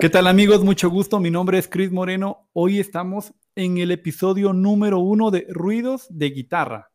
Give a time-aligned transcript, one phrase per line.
[0.00, 0.64] ¿Qué tal amigos?
[0.64, 1.20] Mucho gusto.
[1.20, 2.48] Mi nombre es Chris Moreno.
[2.54, 6.90] Hoy estamos en el episodio número uno de Ruidos de Guitarra.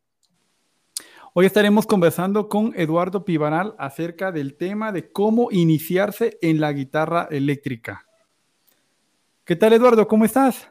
[1.32, 7.28] Hoy estaremos conversando con Eduardo Pivaral acerca del tema de cómo iniciarse en la guitarra
[7.30, 8.08] eléctrica.
[9.44, 10.08] ¿Qué tal Eduardo?
[10.08, 10.68] ¿Cómo estás?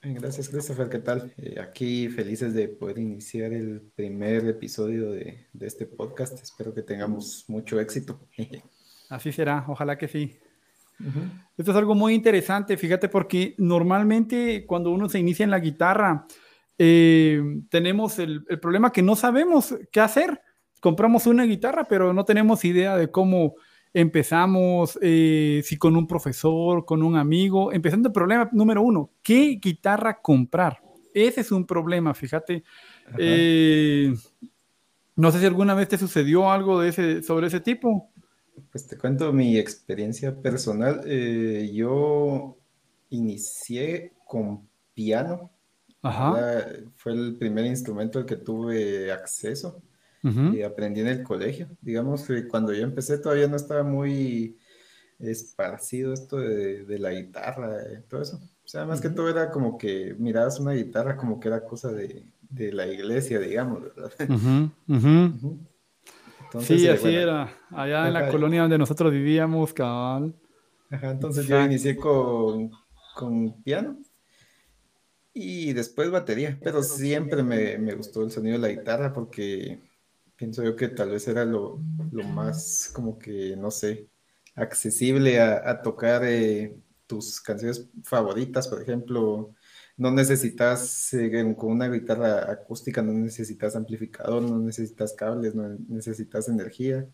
[0.00, 1.34] Gracias Christopher, ¿qué tal?
[1.36, 6.42] Eh, aquí felices de poder iniciar el primer episodio de, de este podcast.
[6.42, 8.26] Espero que tengamos mucho éxito.
[9.10, 10.38] Así será, ojalá que sí.
[11.56, 16.26] Esto es algo muy interesante, fíjate, porque normalmente cuando uno se inicia en la guitarra,
[16.78, 20.40] eh, tenemos el, problema que no sabemos qué hacer.
[20.80, 23.54] Compramos una guitarra, pero no tenemos idea de cómo
[23.92, 27.72] empezamos, eh, si con un profesor, con un amigo.
[27.72, 30.82] Empezando el problema número uno, ¿qué guitarra comprar?
[31.14, 32.64] Ese es un problema, fíjate.
[33.16, 34.12] Eh,
[35.14, 38.10] no sé si alguna vez te sucedió algo de ese, sobre ese tipo.
[38.70, 41.02] Pues te cuento mi experiencia personal.
[41.06, 42.56] Eh, yo
[43.10, 45.50] inicié con piano.
[46.96, 49.82] fue el primer instrumento al que tuve acceso
[50.22, 51.68] y aprendí en el colegio.
[51.82, 54.56] Digamos que cuando yo empecé todavía no estaba muy
[55.18, 58.36] esparcido esto de, la guitarra y todo eso.
[58.36, 61.92] O sea, más que todo era como que mirabas una guitarra como que era cosa
[61.92, 64.12] de, la iglesia, digamos, ¿verdad?
[66.60, 67.52] sí, así era.
[67.70, 70.34] Allá en la colonia donde nosotros vivíamos, cabal.
[70.90, 72.70] Ajá, entonces yo inicié con,
[73.14, 73.98] con, piano
[75.32, 79.80] y después batería, pero siempre me, me, gustó el sonido de la guitarra porque
[80.36, 81.80] pienso yo que tal vez era lo,
[82.12, 84.06] lo más como que, no sé,
[84.54, 86.76] accesible a, a tocar eh,
[87.06, 89.54] tus canciones favoritas, por ejemplo,
[89.96, 96.48] no necesitas, eh, con una guitarra acústica, no necesitas amplificador, no necesitas cables, no necesitas
[96.48, 97.06] energía.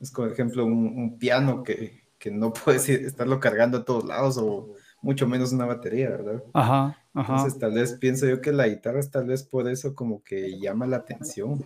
[0.00, 4.72] Es, por ejemplo, un, piano que, no puedes estarlo cargando a todos lados o
[5.02, 6.42] mucho menos una batería, ¿verdad?
[6.54, 7.32] Ajá, ajá.
[7.34, 10.58] Entonces, tal vez pienso yo que la guitarra es tal vez por eso como que
[10.58, 11.62] llama la atención.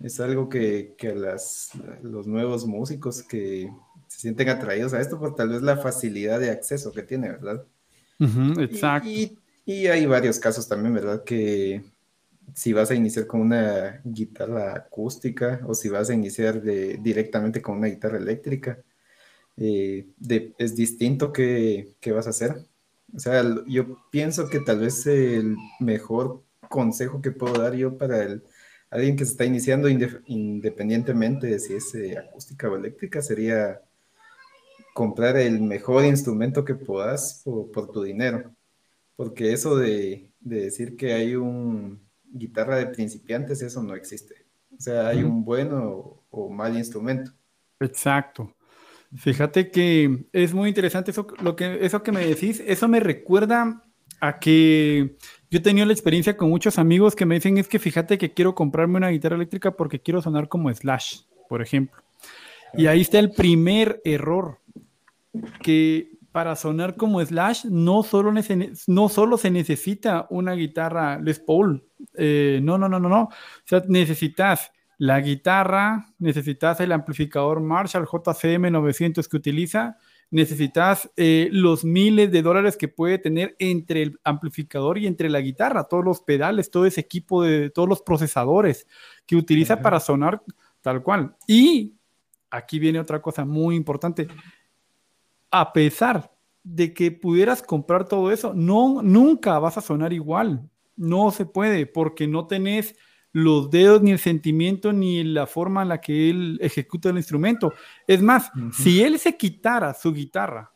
[0.00, 1.70] Es algo que, que las,
[2.02, 3.70] los nuevos músicos que
[4.08, 7.64] se sienten atraídos a esto, por tal vez la facilidad de acceso que tiene, ¿verdad?
[8.18, 9.08] exacto.
[9.08, 11.24] Y, hay varios casos también, ¿verdad?
[11.24, 11.82] Que
[12.54, 17.78] si vas a iniciar con una guitarra acústica o si vas a iniciar directamente con
[17.78, 18.78] una guitarra eléctrica,
[19.56, 20.06] eh,
[20.58, 22.56] es distinto que, vas a hacer.
[23.14, 28.22] O sea, yo pienso que tal vez el mejor consejo que puedo dar yo para
[28.22, 28.44] el,
[28.90, 33.80] alguien que se está iniciando independientemente de si es eh, acústica o eléctrica sería
[34.94, 38.55] comprar el mejor instrumento que puedas por, tu dinero.
[39.16, 44.46] Porque eso de, decir que hay un guitarra de principiantes, eso no existe.
[44.76, 47.32] O sea, hay un bueno o, mal instrumento.
[47.80, 48.54] Exacto.
[49.16, 52.62] Fíjate que es muy interesante eso, lo que, eso que me decís.
[52.66, 53.82] Eso me recuerda
[54.20, 55.16] a que
[55.50, 58.34] yo he tenido la experiencia con muchos amigos que me dicen es que fíjate que
[58.34, 62.02] quiero comprarme una guitarra eléctrica porque quiero sonar como Slash, por ejemplo.
[62.74, 64.58] Y ahí está el primer error
[65.62, 68.30] que para sonar como Slash no solo,
[68.88, 71.82] no solo se necesita una guitarra Les Paul.
[72.12, 73.22] Eh, no, no, no, no, no.
[73.22, 73.30] O
[73.64, 79.96] sea, necesitas la guitarra, necesitas el amplificador Marshall JCM 900 que utiliza,
[80.30, 85.40] necesitas eh, los miles de dólares que puede tener entre el amplificador y entre la
[85.40, 88.86] guitarra, todos los pedales, todo ese equipo de todos los procesadores
[89.24, 90.42] que utiliza para sonar
[90.82, 91.34] tal cual.
[91.46, 91.94] Y
[92.50, 94.28] aquí viene otra cosa muy importante
[95.60, 100.68] a pesar de que pudieras comprar todo eso, no, nunca vas a sonar igual.
[100.96, 102.96] No se puede porque no tenés
[103.32, 107.72] los dedos, ni el sentimiento, ni la forma en la que él ejecuta el instrumento.
[108.06, 110.72] Es más, si él se quitara su guitarra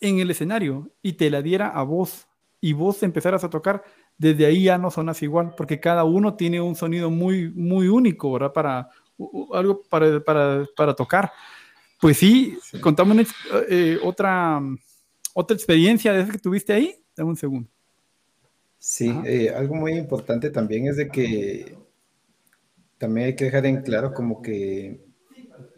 [0.00, 2.28] en el escenario y te la diera a vos
[2.60, 3.82] y vos empezaras a tocar,
[4.16, 8.32] desde ahí ya no sonas igual, porque cada uno tiene un sonido muy, muy único,
[8.32, 8.52] ¿verdad?
[8.52, 8.88] Para
[9.52, 11.32] algo para, para, para tocar.
[12.00, 13.26] Pues sí, contame
[13.68, 14.60] eh, otra,
[15.34, 16.94] otra experiencia de esa que tuviste ahí.
[17.16, 17.68] Dame un segundo.
[18.78, 21.76] Sí, eh, algo muy importante también es de que
[22.98, 25.00] también hay que dejar en claro como que,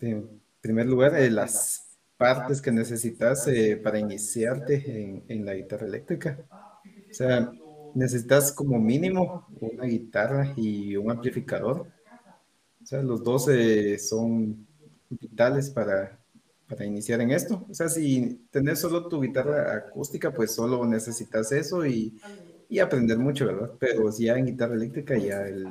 [0.02, 1.86] en primer lugar, eh, las
[2.18, 3.48] partes que necesitas
[3.82, 6.38] para iniciarte en, la guitarra eléctrica.
[7.10, 7.50] O sea,
[7.94, 11.86] necesitas como mínimo una guitarra y un amplificador.
[12.82, 13.46] O sea, los dos
[14.06, 14.66] son
[15.10, 16.19] vitales para,
[16.70, 17.66] para iniciar en esto.
[17.68, 22.16] O sea, si tenés solo tu guitarra acústica, pues solo necesitas eso y,
[22.68, 23.72] y aprender mucho, ¿verdad?
[23.80, 25.66] Pero si ya en guitarra eléctrica ya el,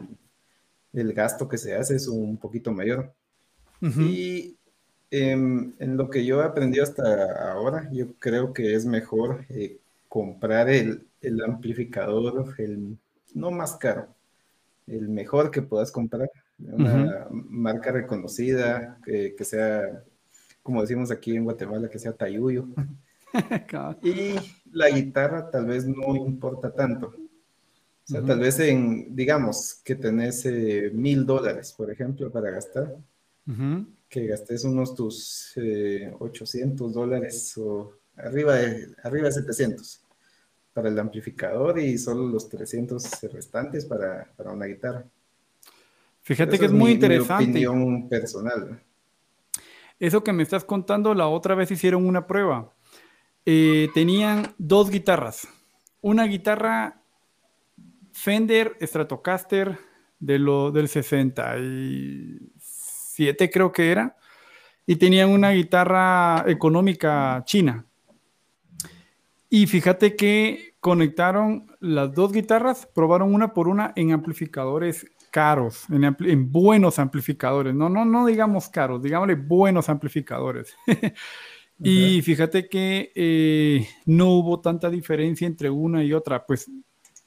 [0.92, 3.14] el, gasto que se hace es un poquito mayor.
[3.82, 4.58] Y
[5.10, 9.80] en, lo que yo he aprendido hasta ahora, yo creo que es mejor eh,
[10.10, 12.98] comprar el, el, amplificador, el
[13.34, 14.14] no más caro,
[14.86, 16.30] el mejor que puedas comprar,
[16.60, 20.04] una marca reconocida, que, que, sea,
[20.70, 22.68] como decimos aquí en Guatemala, que sea tayuyo.
[24.04, 24.36] y
[24.72, 27.08] la guitarra tal vez no importa tanto.
[27.08, 32.96] O sea, tal vez en, digamos, que tenés eh, mil dólares, por ejemplo, para gastar
[34.08, 35.56] que gastes unos tus
[36.20, 40.02] 800 eh, dólares o arriba de, arriba de 700
[40.72, 45.04] para el amplificador y solo los 300 restantes para, para una guitarra.
[46.22, 47.60] Fíjate que es, muy interesante.
[47.60, 48.80] Mi opinión personal.
[50.00, 52.74] Eso que me estás contando, la otra vez hicieron una prueba.
[53.46, 55.48] Eh, tenían dos guitarras.
[56.02, 57.02] Una guitarra
[58.14, 59.78] Fender Stratocaster
[60.20, 64.16] de lo, del 60 y creo que era,
[64.86, 67.86] y tenían una guitarra económica china.
[69.50, 76.52] Y fíjate que conectaron las dos guitarras, probaron una por una en amplificadores caros, en,
[76.52, 80.76] buenos amplificadores, no, no, no digamos caros, digámosle buenos amplificadores.
[81.82, 86.70] y fíjate que eh, no hubo tanta diferencia entre una y otra, pues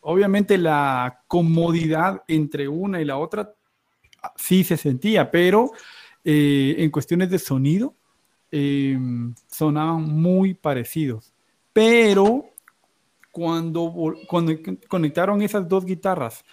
[0.00, 3.54] obviamente la comodidad entre una y la otra
[4.36, 5.70] sí se sentía, pero
[6.24, 7.94] eh, en cuestiones de sonido
[8.50, 8.98] eh,
[9.48, 11.32] sonaban muy parecidos.
[11.72, 12.44] Pero
[13.30, 14.52] cuando, cuando
[14.88, 16.44] conectaron esas dos guitarras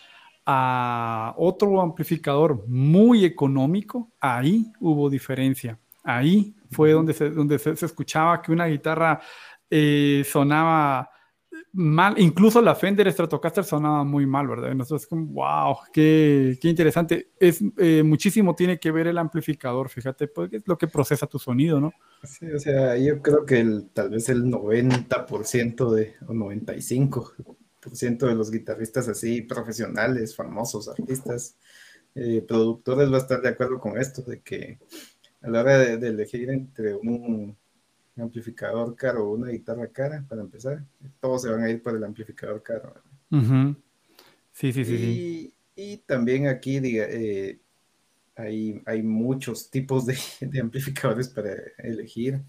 [0.51, 5.78] a otro amplificador muy económico, ahí hubo diferencia.
[6.04, 9.22] Ahí fue donde se, donde se, escuchaba que una guitarra
[9.69, 11.07] eh, sonaba
[11.74, 14.74] mal, incluso la Fender Stratocaster sonaba muy mal, ¿verdad?
[14.74, 17.30] Nosotros como, wow, qué, qué interesante.
[17.40, 21.38] Es, eh, muchísimo tiene que ver el amplificador, fíjate, porque es lo que procesa tu
[21.38, 21.94] sonido, ¿no?
[22.24, 27.49] Sí, o sea, yo creo que el, tal vez el 90% de, o 95%
[27.81, 31.56] de los guitarristas así, profesionales, famosos, artistas,
[32.16, 34.80] eh, productores va a estar de acuerdo con esto, de que
[35.42, 37.56] a la hora de elegir entre un
[38.22, 40.84] amplificador caro o una guitarra cara, para empezar,
[41.20, 42.94] todos se van a ir por el amplificador caro.
[44.54, 45.54] Sí, sí, sí.
[45.76, 47.60] Y, también aquí eh,
[48.36, 50.18] hay, hay, muchos tipos de,
[50.62, 52.42] amplificadores para elegir.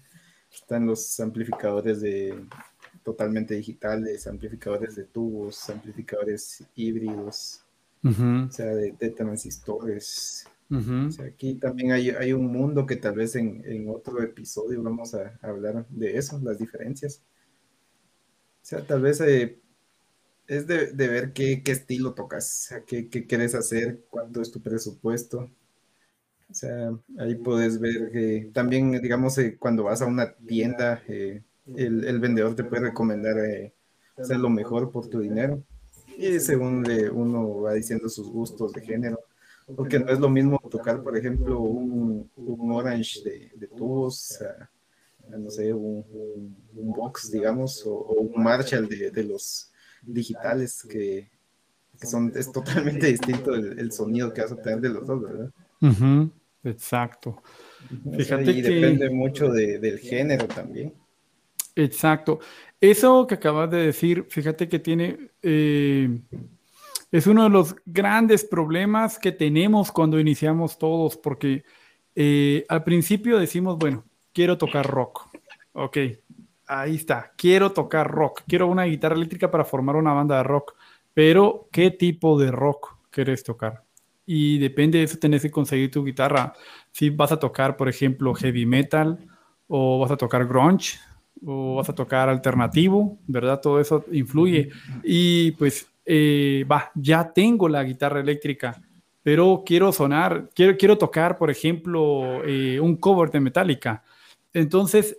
[0.51, 2.35] Están los amplificadores de
[3.03, 7.65] totalmente digitales, amplificadores de tubos, amplificadores híbridos,
[8.03, 10.47] o sea, de, de transistores,
[11.25, 16.17] aquí también hay, un mundo que tal vez en, otro episodio vamos a, hablar de
[16.17, 17.21] eso, las diferencias.
[18.61, 19.59] O sea, tal vez eh,
[20.47, 25.49] es de, ver qué, estilo tocas, qué, qué quieres hacer, cuánto es tu presupuesto.
[26.49, 31.41] O sea, ahí puedes ver que también, digamos, eh, cuando vas a una tienda, eh,
[31.77, 33.35] el, vendedor te puede recomendar
[34.17, 35.63] hacer lo mejor por tu dinero.
[36.17, 39.19] Y según uno va diciendo sus gustos de género
[39.75, 44.39] porque no es lo mismo tocar, por ejemplo, un, un Orange de, de tubos,
[45.29, 46.05] no sé, un,
[46.75, 49.71] un, Box, digamos, o, un Marshall de, de, los
[50.01, 51.29] digitales, que,
[51.99, 55.51] que, son, es totalmente distinto el, sonido que vas a obtener de los dos, ¿verdad?
[56.63, 57.41] Exacto.
[58.17, 60.93] Fíjate y depende mucho del género también.
[61.75, 62.39] Exacto.
[62.79, 65.31] Eso que acabas de decir, fíjate que tiene...
[65.41, 66.19] Eh,
[67.11, 71.65] es uno de los grandes problemas que tenemos cuando iniciamos todos, porque
[72.15, 75.27] eh, al principio decimos, bueno, quiero tocar rock.
[75.73, 75.97] Ok,
[76.67, 80.73] ahí está, quiero tocar rock, quiero una guitarra eléctrica para formar una banda de rock,
[81.13, 83.83] pero ¿qué tipo de rock quieres tocar?
[84.25, 86.53] Y depende de eso, tenés que conseguir tu guitarra.
[86.91, 89.27] Si vas a tocar, por ejemplo, heavy metal,
[89.67, 90.97] o vas a tocar grunge,
[91.45, 93.59] o vas a tocar alternativo, ¿verdad?
[93.61, 94.69] Todo eso influye.
[95.03, 98.81] Y pues eh, va, ya tengo la guitarra eléctrica,
[99.23, 104.03] pero quiero sonar, quiero, quiero tocar, por ejemplo, eh, un cover de Metallica.
[104.53, 105.17] Entonces,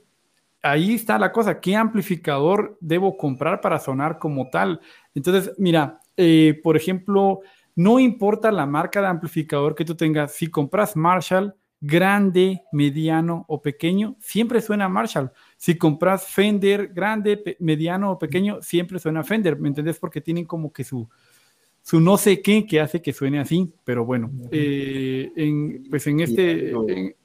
[0.63, 4.81] ahí está la cosa, ¿qué amplificador debo comprar para sonar como tal?
[5.15, 7.41] Entonces, mira, eh, por ejemplo,
[7.75, 13.61] no importa la marca de amplificador que tú tengas, si compras Marshall, grande, mediano o
[13.61, 15.33] pequeño, siempre suena Marshall.
[15.63, 19.97] Si compras Fender grande, mediano o pequeño, siempre suena Fender, ¿me entendés?
[19.97, 21.09] Porque tienen como que su,
[21.81, 26.19] su no sé qué que hace que suene así, pero bueno, eh, en, pues en
[26.19, 26.73] este...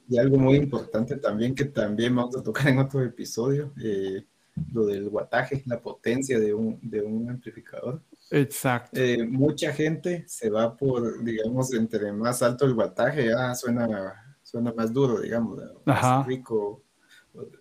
[0.08, 4.24] Y algo, muy importante también que también vamos a tocar en otro episodio, eh,
[4.72, 8.00] lo del guataje, la potencia de un, de un amplificador.
[8.30, 9.00] Exacto.
[9.00, 14.72] Eh, mucha gente se va por, digamos, entre más alto el guataje, ah, suena suena
[14.72, 16.84] más duro, digamos, más rico,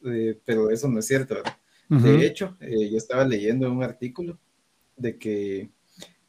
[0.05, 1.35] eh, pero eso no es cierto.
[1.89, 4.37] De hecho, eh, yo estaba leyendo un artículo
[4.97, 5.69] de que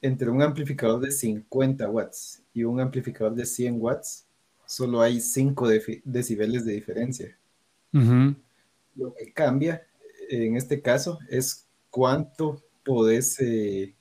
[0.00, 4.26] entre un amplificador de 50 watts y un amplificador de 100 watts,
[4.66, 5.68] solo hay 5
[6.04, 7.36] decibeles de diferencia.
[7.92, 9.84] Lo que cambia
[10.28, 13.94] en este caso es cuánto podés, eh,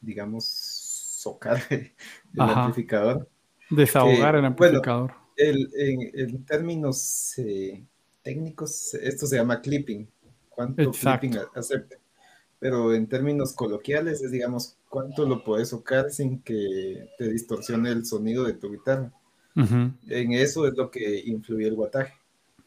[0.00, 1.92] digamos, socar el
[2.36, 3.28] amplificador.
[3.70, 5.12] Desahogar el amplificador.
[5.36, 7.84] en, términos eh,
[8.22, 10.08] técnicos, esto se llama clipping.
[10.48, 11.96] ¿Cuánto clipping acepta?
[12.58, 18.04] Pero en términos coloquiales es, digamos, cuánto lo puedes socar sin que te distorsione el
[18.04, 19.12] sonido de tu guitarra.
[19.54, 22.14] En eso es lo que influye el guataje.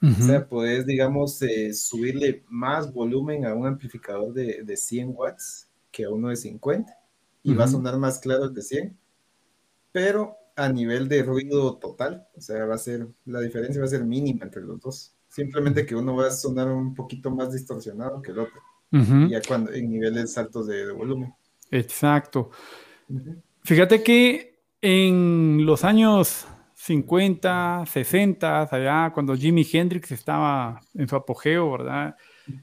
[0.02, 5.68] O sea, puedes, digamos, eh, subirle más volumen a un amplificador de, de, 100 watts
[5.92, 6.96] que a uno de 50
[7.42, 8.98] y va a sonar más claro el de 100,
[9.92, 13.90] pero a nivel de ruido total, o sea, va a ser, la diferencia va a
[13.90, 15.15] ser mínima entre los dos.
[15.36, 18.62] Simplemente que uno va a sonar un poquito más distorsionado que el otro,
[19.30, 21.36] ya cuando en niveles altos de, volumen.
[21.72, 22.52] Exacto.
[23.62, 31.70] Fíjate que en los años 50, 60, allá cuando Jimi Hendrix estaba en su apogeo,
[31.70, 32.16] ¿verdad?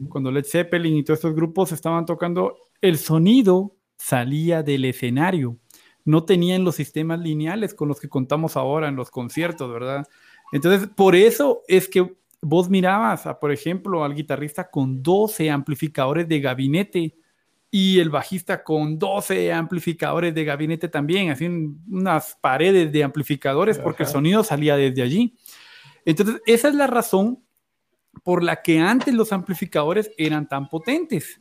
[0.09, 5.59] Cuando Led Zeppelin y todos estos grupos estaban tocando, el sonido salía del escenario.
[6.07, 10.09] No tenían los sistemas lineales con los que contamos ahora en los conciertos, ¿verdad?
[10.53, 16.29] Entonces, por eso es que vos mirabas, a, por ejemplo, al guitarrista con 12 amplificadores
[16.29, 17.15] de gabinete
[17.71, 24.03] y el bajista con 12 amplificadores de gabinete también, así unas paredes de amplificadores porque
[24.03, 25.37] el sonido salía desde allí.
[26.05, 27.43] Entonces, esa es la razón
[28.25, 31.41] por la que antes los amplificadores eran tan potentes,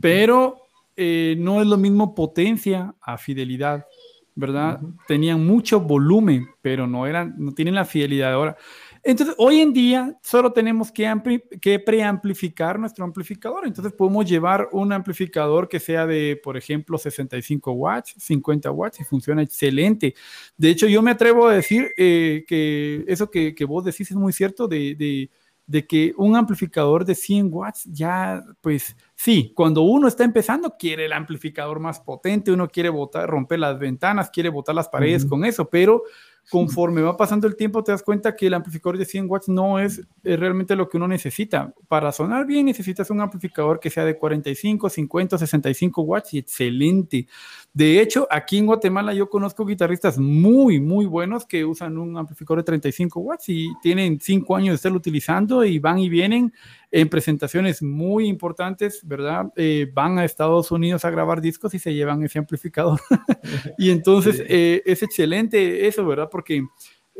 [0.00, 0.56] pero
[0.96, 3.86] eh, no es lo mismo potencia a fidelidad,
[4.34, 4.80] ¿verdad?
[5.06, 8.56] Tenían mucho volumen, pero no, eran, no tienen la fidelidad ahora.
[9.02, 13.66] Entonces, hoy en día solo tenemos que, que preamplificar nuestro amplificador.
[13.66, 19.04] Entonces, podemos llevar un amplificador que sea de, por ejemplo, 65 watts, 50 watts y
[19.04, 20.14] funciona excelente.
[20.56, 24.16] De hecho, yo me atrevo a decir eh, que eso que, que, vos decís es
[24.16, 25.30] muy cierto de, de,
[25.70, 31.06] de que un amplificador de 100 watts ya, pues sí, cuando uno está empezando quiere
[31.06, 35.44] el amplificador más potente, uno quiere botar, romper las ventanas, quiere botar las paredes con
[35.44, 36.02] eso, pero
[36.48, 39.78] conforme va pasando el tiempo te das cuenta que el amplificador de 100 watts no
[39.78, 41.74] es, realmente lo que uno necesita.
[41.88, 47.26] Para sonar bien necesitas un amplificador que sea de 45, 50, 65 watts y excelente.
[47.72, 52.58] De hecho, aquí en Guatemala yo conozco guitarristas muy, muy buenos que usan un amplificador
[52.58, 56.52] de 35 watts y tienen 5 años de estarlo utilizando y van y vienen
[56.90, 59.52] en presentaciones muy importantes, ¿verdad?
[59.54, 63.00] Eh, van a Estados Unidos a grabar discos y se llevan ese amplificador.
[63.78, 66.28] y entonces eh, es excelente eso, ¿verdad?
[66.28, 66.64] Porque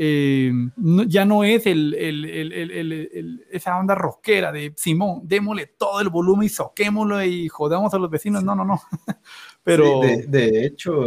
[0.02, 0.50] eh,
[1.09, 1.95] ya no es el,
[3.50, 8.09] esa onda rockera de Simón, démosle todo el volumen y soquémoslo y jodamos a los
[8.09, 8.42] vecinos.
[8.42, 8.80] No, no, no.
[9.62, 10.00] Pero...
[10.00, 11.05] de, hecho,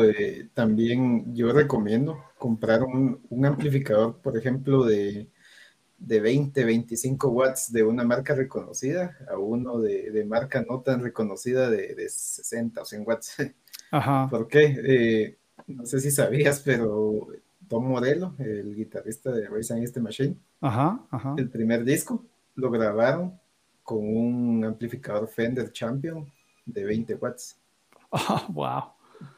[0.53, 5.27] también yo recomiendo comprar un, un amplificador, por ejemplo, de
[6.05, 11.69] de 20, 25 watts de una marca reconocida a uno de, marca no tan reconocida
[11.69, 13.38] de, de, 60 o 100 watts.
[13.91, 14.27] Ajá.
[14.29, 14.75] ¿Por qué?
[14.83, 17.27] Eh, no sé si sabías, pero
[17.69, 21.36] Tom Morello, el guitarrista de Race Against the Machine, ajá, ajá.
[21.38, 23.39] el primer disco lo grabaron
[23.83, 26.29] con un amplificador Fender Champion
[26.65, 27.57] de 20 watts.
[28.13, 28.84] Oh, wow.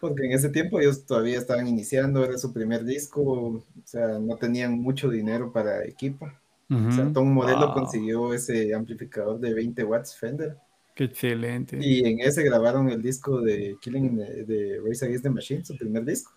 [0.01, 4.35] Porque en ese tiempo ellos todavía estaban iniciando, era su primer disco, o sea, no
[4.35, 6.29] tenían mucho dinero para equipo.
[6.67, 10.57] O sea, Tom Modelo consiguió ese amplificador de 20 watts Fender.
[10.95, 11.77] Qué excelente.
[11.79, 16.03] Y en ese grabaron el disco de Killing de, Race Against the Machine, su primer
[16.03, 16.31] disco.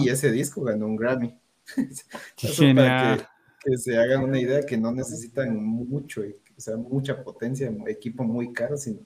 [0.00, 1.38] Y ese disco ganó un Grammy.
[2.74, 3.28] Para
[3.62, 8.52] que, se hagan una idea que no necesitan mucho, o sea, mucha potencia, equipo muy
[8.54, 9.00] caro, sino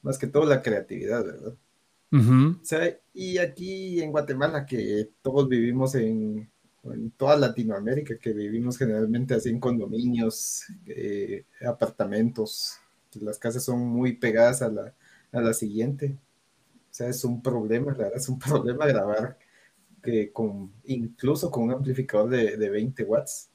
[0.00, 1.54] más que todo la creatividad, ¿verdad?
[2.62, 6.48] O sea, y aquí en Guatemala, que todos vivimos en,
[6.84, 12.78] en toda Latinoamérica, que vivimos generalmente así en condominios, eh, apartamentos,
[13.20, 14.94] las casas son muy pegadas a la,
[15.32, 16.16] a la siguiente.
[16.90, 19.38] O sea, es un problema, la verdad, es un problema grabar
[20.02, 23.50] que con, incluso con un amplificador de, de 20 watts,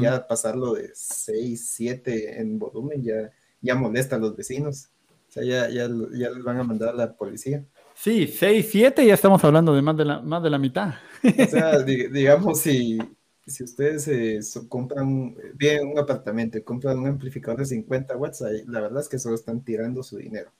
[0.00, 3.30] ya pasarlo de 6, 7 en volumen ya,
[3.60, 4.88] ya molesta a los vecinos.
[5.28, 7.64] O sea, ya, ya, ya les van a mandar a la policía.
[7.94, 10.94] Sí, 6, 7 ya estamos hablando de más de la, más de la mitad.
[11.22, 12.98] O sea, digamos, si,
[13.46, 18.80] si ustedes eh, compran bien un apartamento y compran un amplificador de 50 watts, la
[18.80, 20.50] verdad es que solo están tirando su dinero.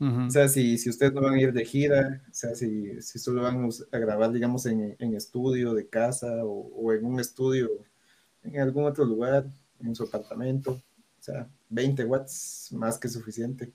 [0.00, 3.18] O sea, si, si ustedes no van a ir de gira, o sea, si, si
[3.18, 7.70] solo van a grabar, digamos, en, en estudio de casa o, o, en un estudio
[8.42, 9.46] en algún otro lugar,
[9.80, 10.82] en su apartamento.
[11.24, 13.72] O sea, 20 watts más que suficiente.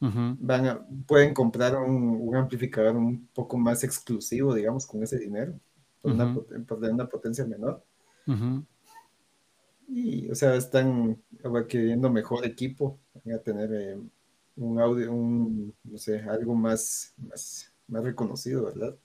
[0.00, 5.54] Van pueden comprar un, amplificador un poco más exclusivo, digamos, con ese dinero,
[6.02, 7.84] por, una, potencia menor.
[9.86, 13.98] Y, o sea, están adquiriendo mejor equipo, van a tener eh,
[14.56, 18.96] un audio, un, no sé, algo más, más, más reconocido, ¿verdad?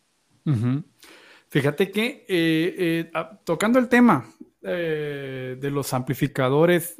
[1.49, 4.27] Fíjate que eh, eh, ah, tocando el tema
[4.65, 6.95] eh, de los amplificadores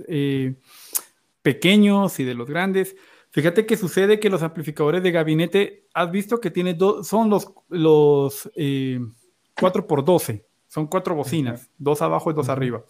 [1.42, 2.96] pequeños y de los grandes,
[3.32, 7.54] fíjate que sucede que los amplificadores de gabinete, has visto que tiene dos, son los,
[7.70, 12.84] los 4x12, son cuatro bocinas, dos abajo y dos arriba.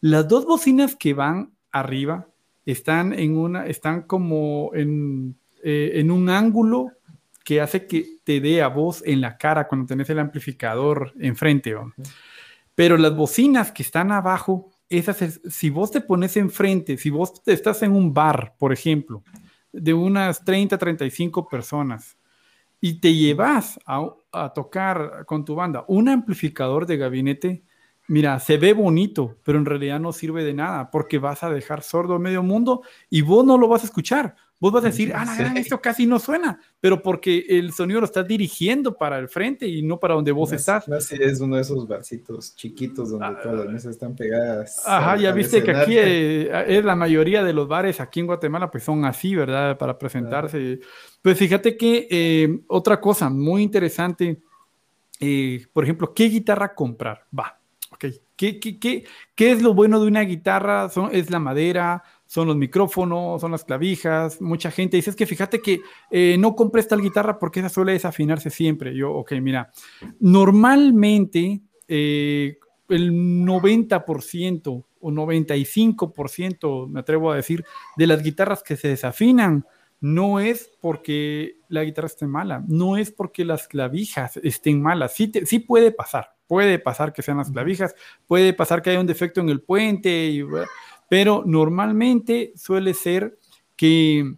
[0.00, 2.28] Las dos bocinas que van arriba
[2.64, 6.92] están en una, están como en, en un ángulo
[7.46, 11.76] que hace que te dé a voz en la cara cuando tenés el amplificador enfrente.
[12.76, 17.82] Pero las bocinas que están abajo, esas si vos te pones enfrente, si vos estás
[17.82, 19.24] en un bar, por ejemplo,
[19.72, 22.16] de unas 30, 35 personas,
[22.80, 27.64] y te llevas a, a tocar con tu banda un amplificador de gabinete,
[28.08, 31.82] mira, se ve bonito, pero en realidad no sirve de nada porque vas a dejar
[31.82, 34.36] sordo a medio mundo y vos no lo vas a escuchar.
[34.58, 38.26] Vos vas a decir, ah, esto casi no suena, pero porque el sonido lo estás
[38.26, 40.88] dirigiendo para el frente y no para donde vos estás.
[40.88, 44.82] Así es uno de esos barcitos chiquitos donde ah, todas las mesas están pegadas.
[44.86, 48.70] Ajá, ya viste que aquí eh, es la mayoría de los bares aquí en Guatemala,
[48.70, 49.76] pues son así, ¿verdad?
[49.76, 50.80] Para presentarse.
[51.20, 54.40] Pues fíjate que eh, otra cosa muy interesante,
[55.20, 57.26] eh, por ejemplo, ¿qué guitarra comprar?
[57.38, 57.58] Va,
[57.90, 58.06] ok.
[58.36, 60.90] ¿Qué, qué, qué, qué es lo bueno de una guitarra?
[60.90, 64.40] Son, es la madera, son los micrófonos, son las clavijas.
[64.40, 65.80] Mucha gente dice, es que fíjate que
[66.10, 68.94] eh, no compres tal guitarra porque esa suele desafinarse siempre.
[68.94, 69.70] Yo, ok, mira,
[70.20, 77.64] normalmente eh, el 90% o 95%, me atrevo a decir,
[77.96, 79.64] de las guitarras que se desafinan
[80.00, 85.14] no es porque la guitarra esté mala, no es porque las clavijas estén malas.
[85.14, 87.94] Sí, sí puede pasar, puede pasar que sean las clavijas,
[88.26, 90.42] puede pasar que haya un defecto en el puente y
[91.08, 93.38] pero normalmente suele ser
[93.76, 94.36] que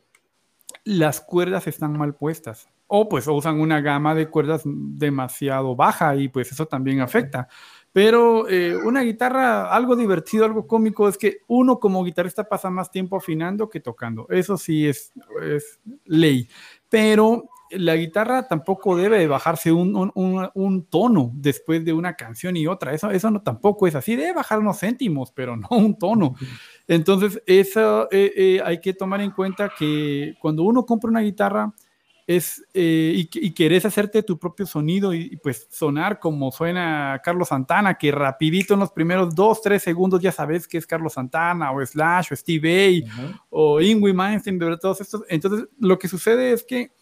[0.84, 6.28] las cuerdas están mal puestas o pues usan una gama de cuerdas demasiado baja y
[6.28, 7.48] pues eso también afecta.
[7.92, 12.90] Pero eh, una guitarra, algo divertido, algo cómico, es que uno como guitarrista pasa más
[12.90, 14.26] tiempo afinando que tocando.
[14.30, 16.48] Eso sí es, es ley.
[16.88, 22.92] Pero la guitarra tampoco debe bajarse un, tono después de una canción y otra.
[22.92, 24.16] Eso, eso no tampoco es así.
[24.16, 26.34] Debe bajar unos céntimos, pero no un tono.
[26.86, 31.72] Entonces, eso eh, eh, hay que tomar en cuenta que cuando uno compra una guitarra
[32.28, 37.94] es, eh, y, querés hacerte tu propio sonido y, pues sonar como suena Carlos Santana,
[37.94, 41.84] que rapidito en los primeros dos, tres segundos ya sabes que es Carlos Santana o
[41.84, 45.22] Slash o Steve Vai o Ingrid Manstein, de todos estos.
[45.30, 46.92] Entonces, lo que sucede es que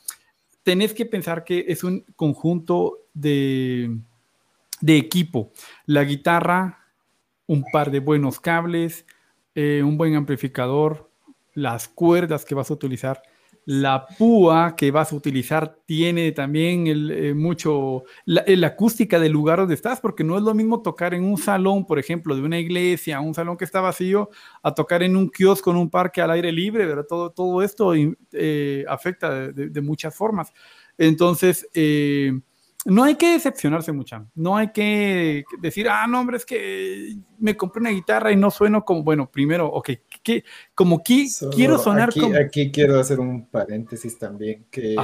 [0.66, 3.98] tenés que pensar que es un conjunto de,
[4.81, 5.52] de equipo.
[5.85, 6.81] La guitarra,
[7.46, 9.07] un par de buenos cables,
[9.55, 11.09] eh, un buen amplificador,
[11.55, 13.22] las cuerdas que vas a utilizar
[13.66, 19.59] la púa que vas a utilizar tiene también el, eh, mucho la, acústica del lugar
[19.59, 22.61] donde estás, porque no es lo mismo tocar en un salón, por ejemplo, de una
[22.61, 24.31] iglesia, un salón que está vacío,
[24.62, 27.07] a tocar en un kiosco, en un parque al aire libre, ¿verdad?
[27.09, 27.92] Todo, todo esto
[28.33, 30.52] eh, afecta de, muchas formas.
[30.96, 32.38] Entonces, eh,
[32.85, 37.57] no hay que decepcionarse mucho, no hay que decir, ah, no, hombre, es que me
[37.57, 39.90] compré una guitarra y no sueno como, bueno, primero, ok,
[40.27, 42.37] ¿qué, como que quiero sonar aquí, como...
[42.37, 44.97] Aquí quiero hacer un paréntesis también, que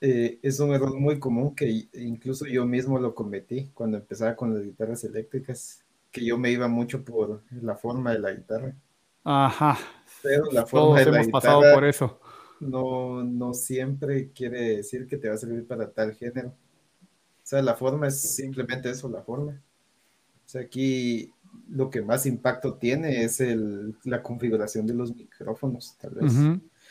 [0.00, 4.54] eh, es un error muy común que incluso yo mismo lo cometí cuando empezaba con
[4.54, 8.74] las guitarras eléctricas, que yo me iba mucho por la forma de la guitarra.
[9.24, 9.78] Ajá.
[10.22, 12.18] Pero la forma de la hemos pasado por eso
[12.62, 16.48] no, no siempre quiere decir que te va a servir para tal género.
[16.48, 19.52] O sea, la forma es simplemente eso, la forma.
[19.52, 21.32] O sea, aquí
[21.74, 26.32] lo que más impacto tiene es el, la configuración de los micrófonos, tal vez.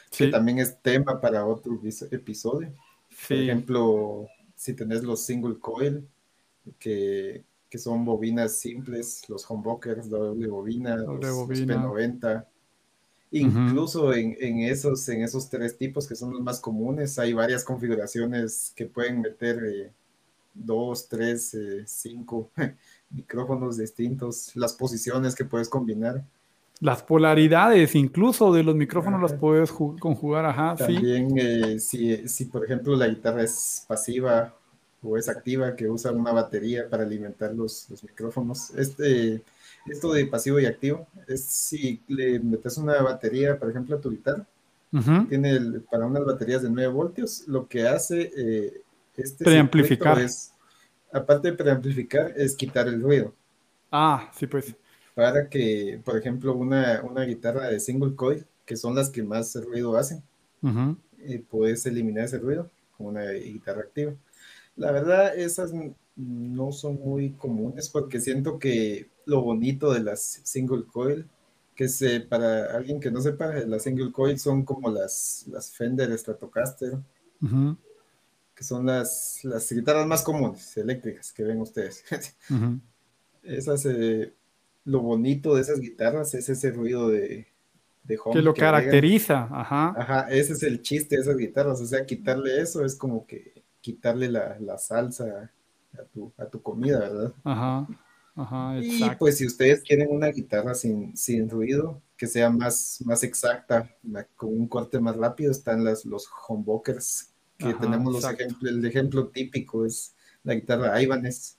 [0.09, 1.79] Que también es tema para otro
[2.11, 2.73] episodio.
[3.27, 6.07] Por ejemplo, si tenés los single coil,
[6.79, 7.43] que,
[7.77, 11.85] son bobinas simples, los humbuckers, doble bobina, doble los, bobina.
[11.85, 12.45] P90,
[13.33, 18.73] Incluso en, esos, en esos tres tipos que son los más comunes, hay varias configuraciones
[18.75, 19.91] que pueden meter eh,
[20.53, 22.51] dos, tres, eh, cinco
[23.11, 26.23] micrófonos distintos, las posiciones que puedes combinar.
[26.79, 30.75] Las polaridades incluso de los micrófonos las puedes conjugar, ajá.
[30.75, 34.53] También eh, si, si, por ejemplo la guitarra es pasiva
[35.03, 38.71] o es activa, que usa una batería para alimentar los, los micrófonos.
[38.71, 39.41] Este,
[39.85, 44.11] esto de pasivo y activo es si le metes una batería, por ejemplo, a tu
[44.11, 44.45] guitarra,
[45.29, 48.81] tiene para unas baterías de 9 voltios, lo que hace eh,
[49.15, 50.51] este preamplificar es,
[51.11, 53.33] aparte de preamplificar, es quitar el ruido.
[53.91, 54.75] Ah, sí, pues.
[55.13, 59.55] Para que, por ejemplo, una, una guitarra de single coil, que son las que más
[59.55, 60.23] ruido hacen,
[61.19, 64.13] eh, puedes eliminar ese ruido con una guitarra activa.
[64.75, 65.73] La verdad, esas
[66.15, 71.27] no son muy comunes porque siento que lo bonito de las single coil,
[71.75, 76.17] que se, para alguien que no sepa, las single coil son como las, las Fender
[76.17, 76.99] Stratocaster,
[78.61, 82.03] que son las, las guitarras más comunes, eléctricas, que ven ustedes.
[83.41, 84.35] Esas, eh,
[84.85, 87.47] lo bonito de esas guitarras es ese ruido de,
[88.03, 88.35] de home.
[88.35, 89.95] Que lo caracteriza, ajá.
[89.97, 93.63] Ajá, ese es el chiste de esas guitarras, o sea, quitarle eso es como que
[93.81, 95.51] quitarle la, la salsa
[95.97, 97.33] a tu, a tu comida, ¿verdad?
[97.43, 97.87] Ajá.
[98.35, 103.23] Ajá, y pues si ustedes quieren una guitarra sin, sin ruido, que sea más, más
[103.23, 103.89] exacta,
[104.35, 107.30] con un corte más rápido, están las, los humbuckers,
[107.67, 111.57] que tenemos los ejemplos, el ejemplo típico es la guitarra Ibanez,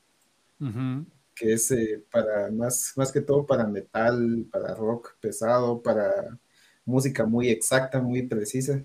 [1.35, 6.39] que es eh, para más, más que todo para metal, para rock pesado, para
[6.85, 8.85] música muy exacta, muy precisa.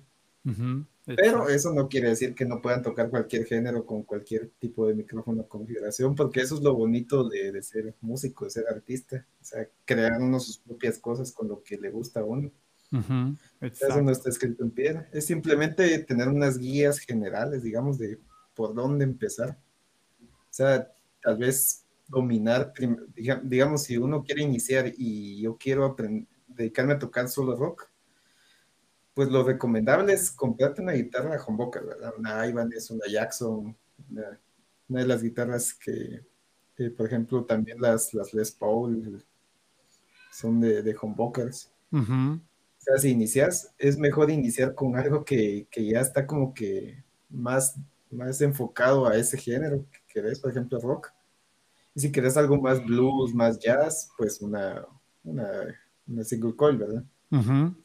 [1.16, 4.94] Pero eso no quiere decir que no puedan tocar cualquier género con cualquier tipo de
[4.94, 9.68] micrófono configuración, porque eso es lo bonito de, ser músico, de ser artista, o sea,
[9.86, 12.52] crear uno sus propias cosas con lo que le gusta a uno.
[12.92, 18.20] Eso no está escrito en piedra, es simplemente tener unas guías generales, digamos, de
[18.56, 19.58] por dónde empezar.
[20.22, 22.74] O sea, tal vez dominar,
[23.44, 25.96] digamos, si uno quiere iniciar y yo quiero
[26.48, 27.90] dedicarme a tocar solo rock,
[29.14, 32.14] pues lo recomendable es comprarte una guitarra humbucker, ¿verdad?
[32.18, 33.76] Una Ibanez, una Jackson,
[34.10, 34.40] una,
[35.02, 36.24] de las guitarras que,
[36.92, 39.24] por ejemplo, también las, las Les Paul
[40.32, 41.72] son de, de humbuckers.
[41.92, 42.40] O
[42.88, 47.76] sea, si inicias, es mejor iniciar con algo que, ya está como que más,
[48.12, 51.12] más enfocado a ese género que querés, por ejemplo, rock.
[51.94, 54.86] Y si querés algo más blues, más jazz, pues una,
[55.24, 57.04] una, single coil, ¿verdad?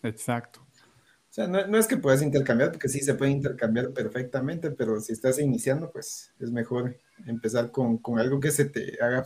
[0.03, 0.61] Exacto.
[0.61, 5.15] O sea, no, es que puedas intercambiar, porque sí se puede intercambiar perfectamente, pero si
[5.15, 9.25] estás iniciando, pues es mejor empezar con, algo que se te haga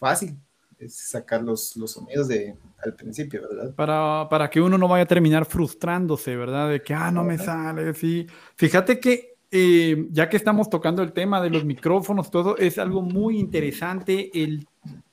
[0.00, 0.36] fácil,
[0.84, 3.74] es sacar los, los sonidos de, al principio, ¿verdad?
[3.74, 6.70] Para, para que uno no vaya a terminar frustrándose, ¿verdad?
[6.70, 8.26] De que, ah, no me sale, sí.
[8.56, 13.02] Fíjate que eh, ya que estamos tocando el tema de los micrófonos, todo es algo
[13.02, 14.66] muy interesante el,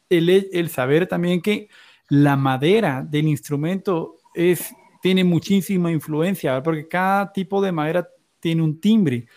[0.10, 1.69] el, el saber también que
[2.08, 8.08] la madera del instrumento es tiene muchísima influencia, porque cada tipo de madera
[8.39, 9.27] tiene un timbre.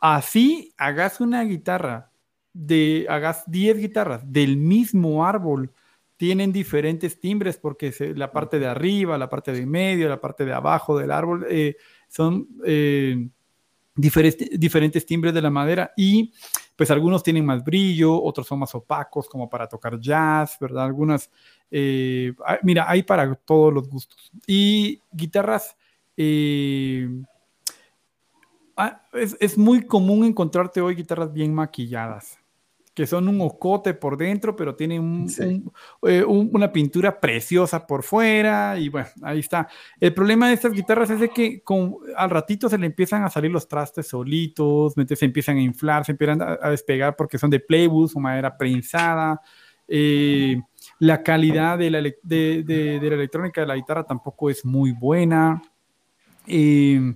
[0.00, 2.10] Así hagas una guitarra,
[2.52, 5.72] de, hagas 10 guitarras del mismo árbol,
[6.20, 10.52] tienen diferentes timbres porque la parte de arriba, la parte de medio, la parte de
[10.52, 11.78] abajo del árbol eh,
[12.08, 13.26] son eh,
[13.94, 16.30] diferentes, diferentes timbres de la madera y
[16.76, 20.84] pues algunos tienen más brillo, otros son más opacos como para tocar jazz, ¿verdad?
[20.84, 21.30] Algunas
[21.70, 24.30] eh, mira, hay para todos los gustos.
[24.46, 25.74] Y guitarras,
[28.76, 32.38] ah, es, muy común encontrarte hoy guitarras bien maquilladas,
[32.94, 35.26] que son un ocote por dentro, pero tienen
[36.02, 38.78] eh, una pintura preciosa por fuera.
[38.78, 39.68] Y bueno, ahí está.
[40.00, 43.30] El problema de estas guitarras es de que con, al ratito se le empiezan a
[43.30, 47.60] salir los trastes solitos, se empiezan a inflar, se empiezan a, despegar porque son de
[47.60, 49.40] playbus o madera prensada.
[49.86, 50.60] Eh,
[50.98, 55.62] la calidad de la, electrónica de la guitarra tampoco es muy buena.
[56.46, 57.14] Eh,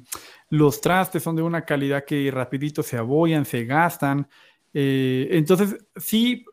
[0.50, 4.28] los trastes son de una calidad que rapidito se abollan, se gastan.
[4.74, 6.44] Eh, entonces, sí,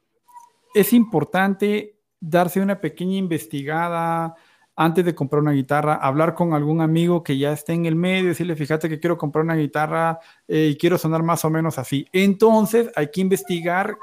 [0.74, 4.36] es importante darse una pequeña investigada
[4.76, 8.30] antes de comprar una guitarra, hablar con algún amigo que ya esté en el medio,
[8.30, 12.08] decirle, fíjate que quiero comprar una guitarra eh, y quiero sonar más o menos así.
[12.14, 13.98] Entonces, hay que investigar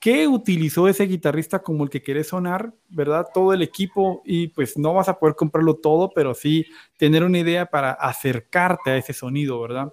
[0.00, 3.26] qué utilizó ese guitarrista como el que quiere sonar, ¿verdad?
[3.32, 6.66] Todo el equipo y pues no vas a poder comprarlo todo, pero sí
[6.98, 9.92] tener una idea para acercarte a ese sonido, ¿verdad?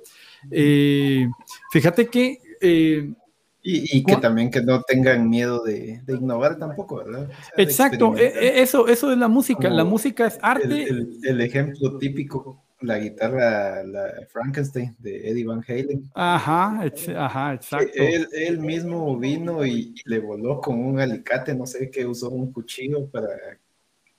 [0.50, 1.28] Eh,
[1.72, 2.40] fíjate que...
[2.60, 3.14] Eh,
[3.70, 7.30] y, que también que no tengan miedo de, innovar tampoco, ¿verdad?
[7.58, 10.88] exacto, e, e, eso, eso es la música, la música es arte.
[11.24, 16.10] el ejemplo típico la guitarra, la Frankenstein de Eddie Van Halen.
[16.14, 16.84] Ajá,
[17.16, 17.92] ajá, exacto.
[17.96, 23.08] Él, mismo vino y, le voló con un alicate, no sé qué, usó un cuchillo
[23.10, 23.30] para.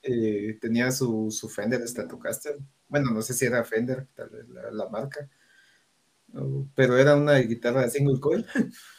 [0.01, 2.57] Eh, tenía su, su Fender Stratocaster.
[2.87, 5.29] Bueno, no sé si era Fender, tal vez la, marca.
[6.75, 8.45] Pero era una guitarra de single coil.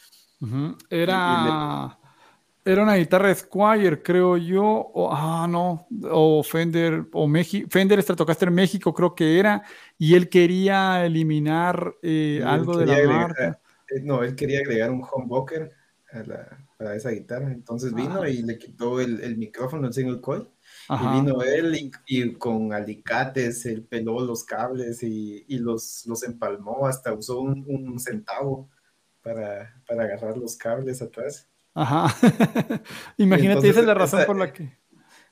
[0.88, 1.98] Era,
[2.64, 4.64] era una guitarra Squire, creo yo.
[4.64, 5.86] O, ah, no.
[6.10, 7.68] O Fender, o México.
[7.70, 9.62] Fender Stratocaster México, creo que era.
[9.98, 13.60] Y él quería eliminar eh, algo de la marca.
[13.90, 15.72] Eh, no, él quería agregar un humbucker
[16.12, 17.52] a, la, esa guitarra.
[17.52, 20.48] Entonces vino y le quitó el, el micrófono, el single coil.
[20.88, 26.86] Y vino él y, con alicates, él peló los cables y, y los, los empalmó,
[26.86, 28.70] hasta usó un, un centavo
[29.22, 31.48] para, para, agarrar los cables atrás.
[31.74, 32.14] Ajá.
[33.16, 34.80] Imagínate, esa es la razón por la que.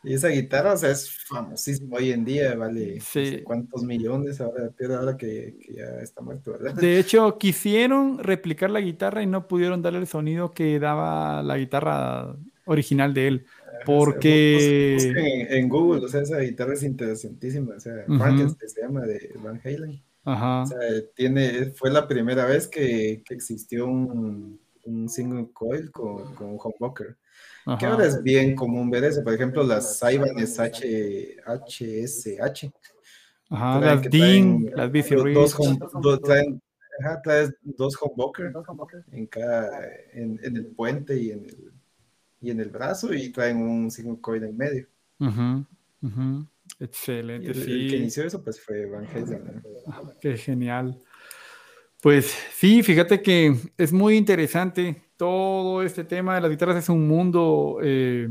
[0.05, 3.43] Y esa guitarra, o sea, es famosísima hoy en día, vale sí.
[3.43, 6.75] cuántos millones ahora, ahora que, que, ya está muerto, ¿verdad?
[6.75, 11.59] De hecho, quisieron replicar la guitarra y no pudieron darle el sonido que daba la
[11.59, 13.47] guitarra original de él.
[13.85, 14.97] Porque.
[15.51, 17.75] en, Google, o sea, esa guitarra es interesantísima.
[17.77, 20.03] O sea, uh se llama de Van Halen.
[20.29, 20.63] Ajá.
[20.63, 20.79] O sea,
[21.15, 26.59] tiene, fue la primera vez que, que existió un, un, single coil con, con un
[26.63, 27.17] humbucker.
[27.79, 29.23] Que ahora es bien común ver eso.
[29.23, 32.71] Por ejemplo, las Ibanez H, HSH.
[33.51, 35.57] Ajá, las DIN, las BC dos,
[36.03, 36.61] dos, traen,
[37.01, 38.55] ajá, traes dos humbuckers
[39.13, 41.73] en, cada, en, en el puente y en el
[42.41, 44.87] y en el brazo y traen un single coil en medio.
[46.81, 47.51] Excelente.
[47.51, 49.63] El, que inició eso pues fue Van Halen.
[50.21, 51.01] qué genial.
[52.01, 55.03] Pues sí, fíjate que es muy interesante.
[55.17, 58.29] Todo este tema de las guitarras es un mundo eh,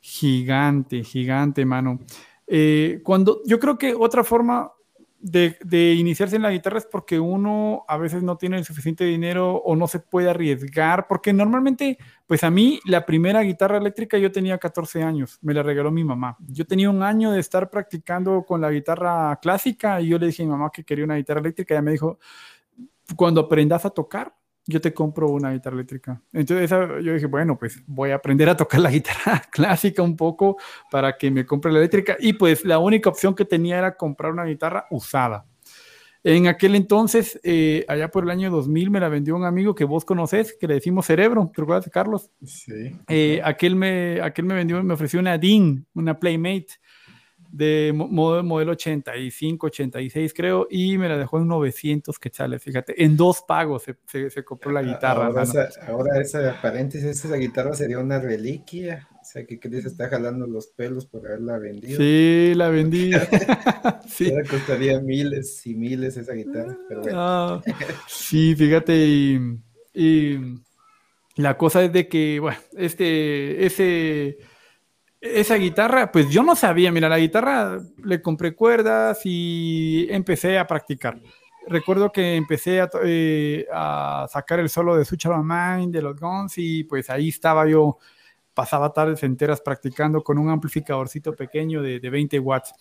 [0.00, 2.00] gigante, gigante, mano.
[2.48, 4.72] Eh, cuando yo creo que otra forma
[5.20, 9.56] de, iniciarse en la guitarra es porque uno a veces no tiene el suficiente dinero
[9.56, 14.32] o no se puede arriesgar, porque normalmente, pues a mí la primera guitarra eléctrica yo
[14.32, 16.36] tenía 14 años, me la regaló mi mamá.
[16.48, 20.42] Yo tenía un año de estar practicando con la guitarra clásica y yo le dije
[20.42, 22.18] a mi mamá que quería una guitarra eléctrica ella me dijo,
[23.16, 24.34] cuando aprendas a tocar,
[24.66, 26.20] yo te compro una guitarra eléctrica.
[26.32, 30.56] Entonces yo dije, bueno, pues voy a aprender a tocar la guitarra clásica un poco
[30.90, 32.16] para que me compre la eléctrica.
[32.18, 35.46] Y pues la única opción que tenía era comprar una guitarra usada.
[36.22, 39.84] En aquel entonces, eh, allá por el año 2000, me la vendió un amigo que
[39.84, 42.30] vos conocés, que le decimos Cerebro, ¿te acuerdas, Carlos?
[42.44, 42.94] Sí.
[43.08, 46.66] Eh, aquel, me, aquel me vendió, me ofreció una DIN, una Playmate
[47.52, 53.42] de modelo 85, 86 creo, y me la dejó en 900 quetzales, fíjate, en dos
[53.42, 55.26] pagos se, se, compró la guitarra.
[55.26, 60.08] Ahora, esa, ahora esa, paréntesis, esa guitarra sería una reliquia, o sea, que Chris está
[60.08, 61.98] jalando los pelos por haberla vendido.
[61.98, 63.10] Sí, la vendí.
[64.08, 64.30] sí.
[64.30, 67.18] Ahora costaría miles y miles esa guitarra, pero bueno.
[67.20, 67.62] Ah,
[68.08, 69.58] sí, fíjate, y,
[69.92, 70.38] y
[71.34, 74.38] la cosa es de que, bueno, este, ese
[75.20, 80.66] esa guitarra, pues yo no sabía, mira, la guitarra le compré cuerdas y empecé a
[80.66, 81.20] practicar.
[81.68, 83.66] Recuerdo que empecé a, eh,
[84.28, 87.98] sacar el solo de Switch Mind, de los Guns, y pues ahí estaba yo,
[88.54, 92.72] pasaba tardes enteras practicando con un amplificadorcito pequeño de, 20 watts.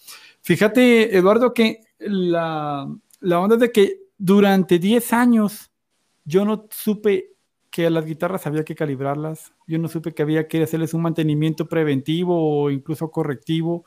[0.41, 2.87] Fíjate, Eduardo, que la,
[3.19, 5.71] la onda es de que durante 10 años
[6.23, 7.33] yo no supe
[7.79, 9.53] que las guitarras había que calibrarlas.
[9.65, 13.85] Yo no supe que había que hacerles un mantenimiento preventivo o incluso correctivo.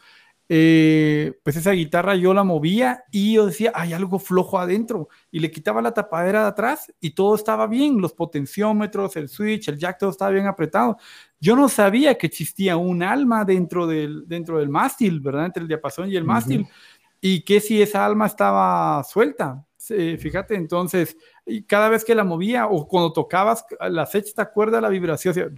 [0.48, 5.10] Eh, pues esa guitarra yo la movía y yo decía, hay algo flojo adentro.
[5.30, 8.00] Y le quitaba la tapadera de atrás y todo estaba bien.
[8.00, 10.96] Los potenciómetros, el switch, el jack, todo estaba bien apretado.
[11.38, 15.44] Yo no sabía que existía un alma dentro del, dentro del mástil, ¿verdad?
[15.44, 16.66] Entre el diapasón y el mástil.
[17.20, 19.66] Y que si esa alma estaba suelta.
[19.76, 24.88] fíjate, entonces y cada vez que la movía o cuando tocabas la sexta cuerda, la
[24.88, 25.48] vibración hacía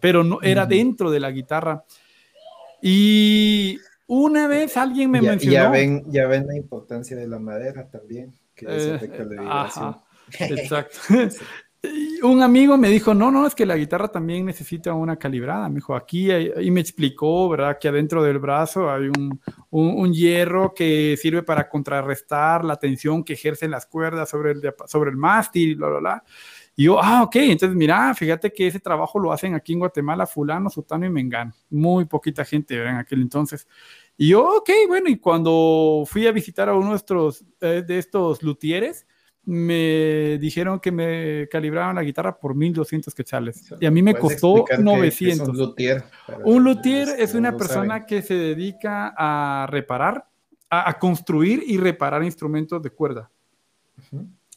[0.00, 1.84] pero no era dentro de la guitarra.
[2.80, 5.52] Y una vez alguien me mencionó.
[5.52, 9.96] Ya ven, ya ven la importancia de la madera también, que eh, vibración.
[10.38, 10.98] exacto.
[12.22, 15.68] un amigo me dijo, no, no, es que la guitarra también necesita una calibrada.
[15.68, 17.78] Me dijo, aquí, y me explicó, ¿verdad?
[17.78, 23.34] Que adentro del brazo hay un, un, hierro que sirve para contrarrestar la tensión que
[23.34, 26.24] ejercen las cuerdas sobre el, sobre el mástil, bla, bla, bla.
[26.76, 30.26] Y yo, ah, ok, entonces mira, fíjate que ese trabajo lo hacen aquí en Guatemala,
[30.26, 31.52] fulano, sutano y mengano.
[31.70, 32.94] Muy poquita gente ¿verdad?
[32.94, 33.68] en aquel entonces.
[34.16, 37.98] Y yo, ok, bueno, y cuando fui a visitar a uno de estos, eh, de
[37.98, 39.06] estos luthieres,
[39.46, 44.64] me dijeron que me calibraban la guitarra por 1200 quetzales y a mí me costó
[44.78, 45.48] 900.
[45.48, 46.04] un luthier,
[46.44, 50.26] un luthier es una persona que se dedica a reparar,
[50.70, 53.30] a, construir y reparar instrumentos de cuerda.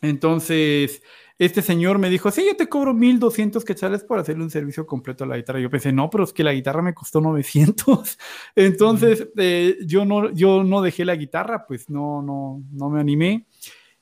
[0.02, 1.02] Entonces,
[1.39, 5.23] este señor me dijo, sí, yo te cobro 1200 quetzales por hacerle un servicio completo
[5.23, 5.60] a la guitarra.
[5.60, 8.17] Yo pensé, no, pero es que la guitarra me costó 900.
[8.56, 13.47] Entonces, eh, yo, no, yo no dejé la guitarra, pues no, no, no me animé.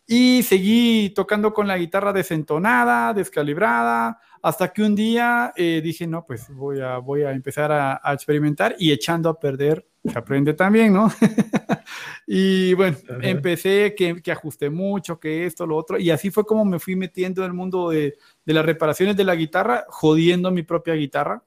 [0.08, 6.24] Y seguí tocando con la guitarra desentonada, descalibrada, hasta que un día eh, dije, no,
[6.24, 10.94] pues voy a, voy a empezar a, experimentar y echando a perder se aprende también,
[10.94, 11.12] ¿no?
[12.28, 16.64] y bueno, empecé que, que, ajusté mucho, que esto, lo otro, y así fue como
[16.64, 18.16] me fui metiendo en el mundo de,
[18.46, 21.44] de las reparaciones de la guitarra, jodiendo mi propia guitarra.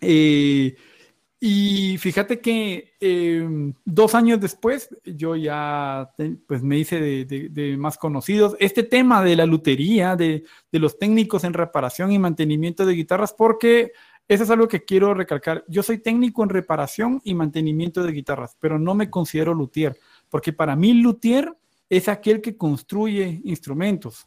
[0.00, 0.74] Eh,
[1.40, 6.10] y fíjate que em, dos años después yo ya
[6.48, 8.56] pues me hice de, más conocidos.
[8.58, 13.92] Este tema de la lutería, de, los técnicos en reparación y mantenimiento de guitarras, porque
[14.26, 15.64] eso es algo que quiero recalcar.
[15.68, 19.96] Yo soy técnico en reparación y mantenimiento de guitarras, pero no me considero luthier,
[20.28, 21.56] porque para mí luthier
[21.88, 24.26] es aquel que construye instrumentos.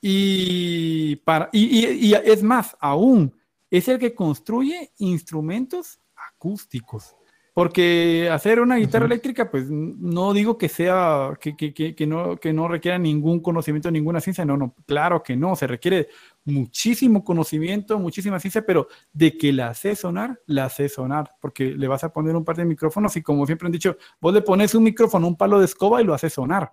[0.00, 3.34] Y, para, y es más, aún
[3.70, 5.98] es el que construye instrumentos
[6.38, 7.16] acústicos.
[7.52, 12.52] Porque hacer una guitarra eléctrica, pues no digo que sea, que, que, que, no, que
[12.52, 16.06] no requiera ningún conocimiento, ninguna ciencia, no, no, claro que no, se requiere
[16.44, 21.88] muchísimo conocimiento, muchísima ciencia, pero de que la hace sonar, la hace sonar, porque le
[21.88, 24.76] vas a poner un par de micrófonos y como siempre han dicho, vos le pones
[24.76, 26.70] un micrófono, un palo de escoba y lo hace sonar.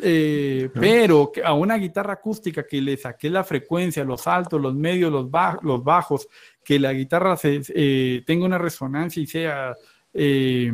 [0.00, 5.10] Eh, pero a una guitarra acústica que le saque la frecuencia, los altos, los medios,
[5.10, 5.28] los,
[5.62, 6.28] los bajos,
[6.62, 9.74] que la guitarra se, eh, tenga una resonancia y sea
[10.14, 10.72] eh,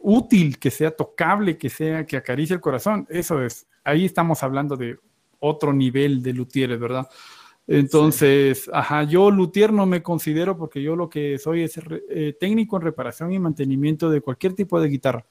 [0.00, 4.76] útil, que sea tocable, que sea que acaricie el corazón, eso es, ahí estamos hablando
[4.76, 4.96] de
[5.40, 7.06] otro nivel de luthieres, ¿verdad?
[7.66, 11.78] Entonces, ajá, yo luthier no me considero porque yo lo que soy es
[12.38, 15.26] técnico en reparación y mantenimiento de cualquier tipo de guitarra.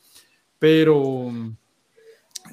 [0.59, 1.31] Pero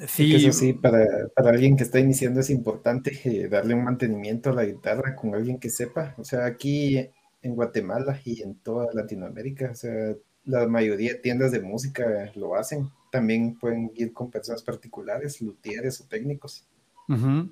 [0.07, 4.55] Sí, eso sí, para, alguien que está iniciando es importante eh, darle un mantenimiento a
[4.55, 6.15] la guitarra con alguien que sepa.
[6.19, 7.09] O sea, aquí
[7.43, 12.57] en Guatemala y en toda Latinoamérica, o sea, la mayoría de tiendas de música lo
[12.57, 12.91] hacen.
[13.11, 16.65] También pueden ir con personas particulares, luthieres o técnicos.
[17.09, 17.47] Eh,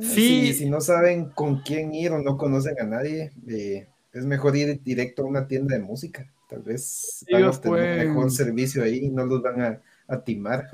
[0.00, 0.52] sí.
[0.52, 4.82] Si, no saben con quién ir o no conocen a nadie, eh, es mejor ir
[4.82, 6.30] directo a una tienda de música.
[6.48, 10.68] Tal vez van a tener mejor servicio ahí y no los van a a timar.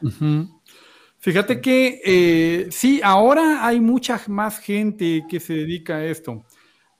[1.18, 6.44] Fíjate que eh, sí, ahora hay mucha más gente que se dedica a esto.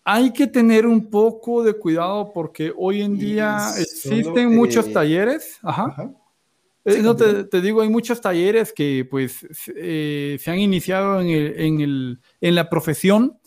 [0.05, 5.59] Hay que tener un poco de cuidado porque hoy en día existen muchos talleres.
[5.62, 6.12] Ajá.
[6.85, 11.81] Eh, no, te, digo, hay muchos talleres que pues eh, se han iniciado en, en,
[11.81, 13.38] el, en la profesión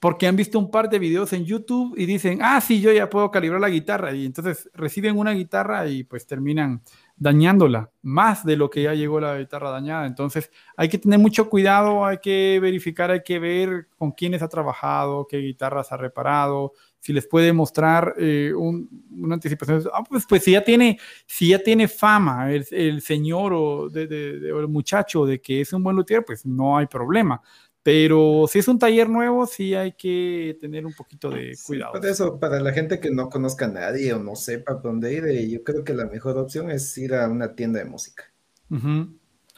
[0.00, 3.10] porque han visto un par de videos en YouTube y dicen, ah, sí, yo ya
[3.10, 4.14] puedo calibrar la guitarra.
[4.14, 6.82] Y entonces reciben una guitarra y pues terminan
[7.20, 10.06] dañándola más de lo que ya llegó la guitarra dañada.
[10.06, 14.48] Entonces hay que tener mucho cuidado, hay que verificar, hay que ver con quiénes ha
[14.48, 19.84] trabajado, qué guitarras ha reparado, si les puede mostrar eh, una anticipación.
[19.92, 24.68] Ah, pues, pues si ya tiene, si ya tiene fama el, señor o, de, el
[24.68, 27.42] muchacho de que es un buen luthier, pues no hay problema.
[27.82, 31.92] Pero si es un taller nuevo, sí hay que tener un poquito de cuidado.
[31.92, 35.24] por eso, para la gente que no conozca a nadie o no sepa dónde ir,
[35.24, 38.24] eh, yo creo que la mejor opción es ir a una tienda de música.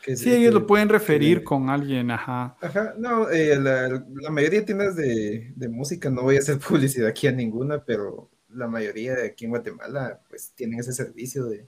[0.07, 2.57] sí, ellos lo pueden referir con alguien, ajá.
[2.61, 7.09] Ajá, no, eh, la, mayoría de tiendas de, de, música, no voy a hacer publicidad
[7.09, 11.67] aquí a ninguna, pero la mayoría de aquí en Guatemala, pues tienen ese servicio de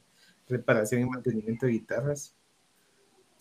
[0.48, 2.36] reparación y mantenimiento de guitarras.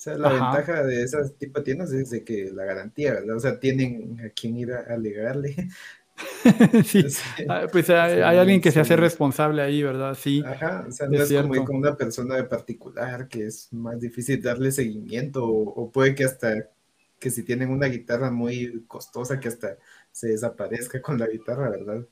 [0.04, 3.38] O sea, la ventaja de esas tipo de tiendas es de que la garantía, ¿verdad?
[3.38, 5.56] O sea, tienen a quien ir a alegarle.
[6.84, 7.06] sí.
[7.48, 10.14] Ah, pues hay, alguien que se hace responsable ahí, ¿verdad?
[10.20, 10.44] Sí.
[10.46, 14.42] Ajá, o sea, no es, como con una persona de particular que es más difícil
[14.42, 16.70] darle seguimiento o, puede que hasta
[17.18, 19.78] que si tienen una guitarra muy costosa que hasta
[20.12, 22.06] se desaparezca con la guitarra, ¿verdad?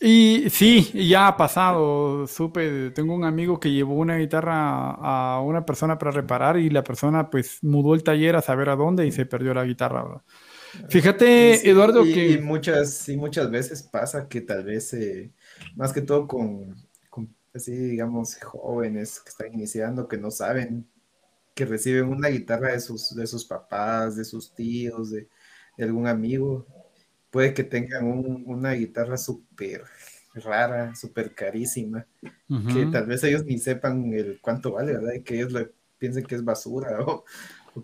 [0.00, 5.66] Y sí, ya ha pasado, supe, tengo un amigo que llevó una guitarra a una
[5.66, 9.10] persona para reparar y la persona pues mudó el taller a saber a dónde y
[9.10, 10.22] se perdió la guitarra.
[10.88, 12.30] Fíjate, Eduardo, que...
[12.30, 15.32] Y muchas, y muchas veces pasa que tal vez, eh,
[15.74, 16.76] más que todo con,
[17.52, 20.86] así digamos, jóvenes que están iniciando, que no saben,
[21.56, 25.28] que reciben una guitarra de sus, de sus papás, de sus tíos, de
[25.76, 26.66] algún amigo,
[27.30, 28.04] puede que tengan
[28.46, 29.84] una guitarra súper
[30.34, 32.06] rara, súper carísima,
[32.72, 35.14] que tal vez ellos ni sepan el cuánto vale, ¿verdad?
[35.14, 35.52] Y que ellos
[35.98, 37.24] piensen que es basura o,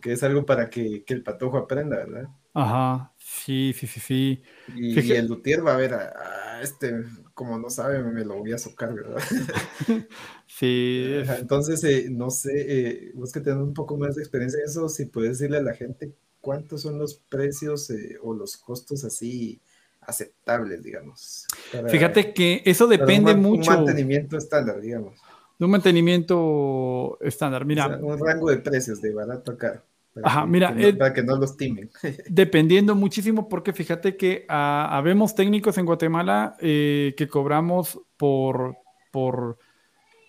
[0.00, 2.28] que es algo para que, el patojo aprenda, ¿verdad?
[2.52, 4.42] Ajá, sí, sí, sí, sí.
[4.74, 8.58] Y, el luthier va a ver a, este, como no sabe, me lo voy a
[8.58, 9.20] socar, ¿verdad?
[10.46, 11.16] sí.
[11.38, 14.88] entonces, eh, no sé, eh, vos que tenés un poco más de experiencia en eso,
[14.88, 16.14] si puedes decirle a la gente
[16.44, 19.58] cuántos son los precios eh, o los costos así
[20.02, 21.46] aceptables, digamos.
[21.88, 23.70] Fíjate que eso depende mucho.
[23.70, 25.14] Un mantenimiento estándar, digamos.
[25.58, 27.64] de un mantenimiento estándar.
[27.64, 29.82] Mira, un rango de precios de barato a caro.
[30.22, 31.90] Ajá, mira, para que no los timen.
[32.28, 38.76] dependiendo muchísimo, porque fíjate que ah, habemos técnicos en Guatemala eh, que cobramos por,
[39.10, 39.58] por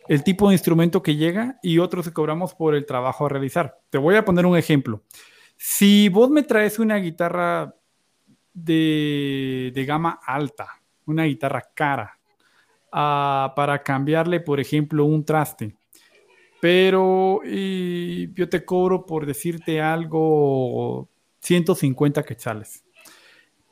[0.07, 3.79] el tipo de instrumento que llega y otros que cobramos por el trabajo a realizar.
[3.89, 5.03] Te voy a poner un ejemplo.
[5.57, 7.75] Si vos me traes una guitarra
[8.53, 10.67] de, de gama alta,
[11.05, 12.17] una guitarra cara,
[12.91, 15.75] ah, para cambiarle, por ejemplo, un traste,
[16.61, 21.09] pero y yo te cobro por decirte algo
[21.41, 22.83] 150 quetzales.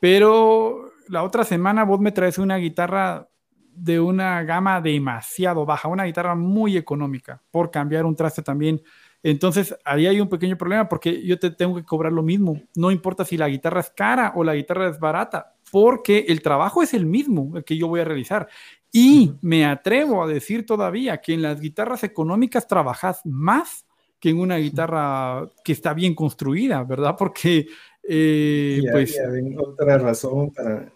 [0.00, 3.28] Pero la otra semana vos me traes una guitarra
[3.74, 8.80] de una gama demasiado baja, una guitarra muy económica, por cambiar un traste también.
[9.24, 12.60] Entonces, ahí hay un pequeño problema porque yo te tengo que cobrar lo mismo.
[12.76, 16.82] No importa si la guitarra es cara o la guitarra es barata, porque el trabajo
[16.82, 18.46] es el mismo el que yo voy a realizar.
[18.92, 23.86] Y me atrevo a decir todavía que en las guitarras económicas trabajas más
[24.20, 27.16] que en una guitarra que está bien construida, ¿verdad?
[27.18, 27.66] Porque,
[28.02, 29.18] eh, pues...
[29.56, 30.92] otra razón para,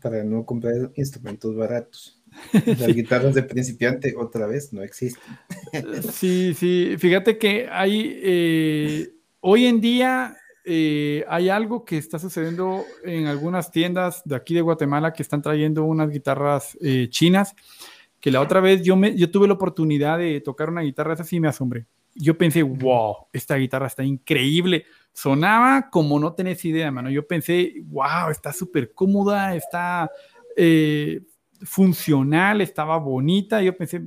[0.00, 2.21] para no comprar instrumentos baratos.
[2.66, 5.22] Las guitarras de principiante otra vez no existen.
[6.12, 12.84] Sí, sí, fíjate que hay, eh, hoy en día eh, hay algo que está sucediendo
[13.04, 17.54] en algunas tiendas de aquí de Guatemala que están trayendo unas guitarras eh, chinas,
[18.20, 21.24] que la otra vez yo, me, yo tuve la oportunidad de tocar una guitarra esa
[21.34, 21.86] y me asombré.
[22.14, 24.84] Yo pensé, wow, esta guitarra está increíble.
[25.12, 27.10] Sonaba como no tenés idea, mano.
[27.10, 30.10] Yo pensé, wow, está súper cómoda, está
[30.56, 31.22] eh,
[31.64, 33.62] funcional, estaba bonita.
[33.62, 34.02] Yo pensé,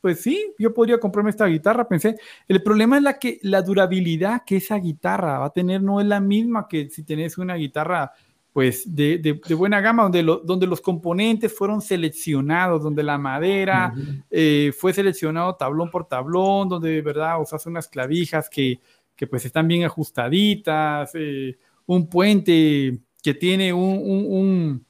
[0.00, 1.88] pues sí, yo podría comprarme esta guitarra.
[1.88, 2.16] Pensé,
[2.48, 6.06] el problema es la que la durabilidad que esa guitarra va a tener no es
[6.06, 8.12] la misma que si tenés una guitarra
[8.52, 13.94] pues de, de, buena gama, donde, donde los componentes fueron seleccionados, donde la madera
[14.28, 18.80] eh, fue seleccionado tablón por tablón, donde de verdad usas unas clavijas que,
[19.14, 24.84] que pues están bien ajustaditas, eh, un puente que tiene un un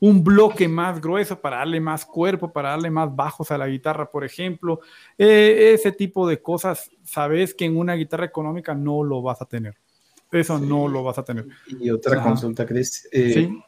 [0.00, 4.24] bloque más grueso para darle más cuerpo, para darle más bajos a la guitarra, por
[4.24, 4.80] ejemplo.
[5.16, 9.46] Eh, ese tipo de cosas, sabes que en una guitarra económica no lo vas a
[9.46, 9.76] tener.
[10.30, 11.46] Eso no lo vas a tener.
[11.80, 13.08] Y otra consulta, Chris.
[13.10, 13.62] Eh, ¿Sí?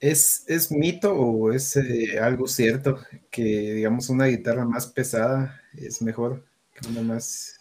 [0.00, 2.98] ¿es, ¿Es mito o es eh, algo cierto
[3.30, 7.58] que, digamos, una guitarra más pesada es mejor que una más...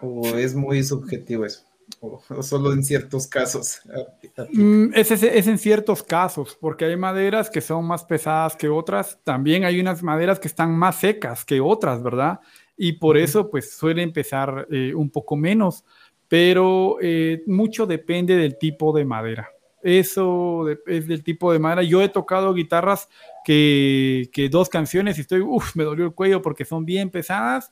[0.00, 1.64] ¿O es muy subjetivo eso?
[2.28, 3.80] O, solo en ciertos casos?
[4.52, 9.18] Mm, es, es, en ciertos casos, porque hay maderas que son más pesadas que otras,
[9.24, 12.40] también hay unas maderas que están más secas que otras, ¿verdad?
[12.76, 15.84] Y por eso pues suele empezar eh, un poco menos,
[16.28, 19.50] pero eh, mucho depende del tipo de madera.
[19.82, 21.82] Eso es del tipo de madera.
[21.84, 23.08] Yo he tocado guitarras
[23.44, 27.70] que, que dos canciones y estoy, uff, me dolió el cuello porque son bien pesadas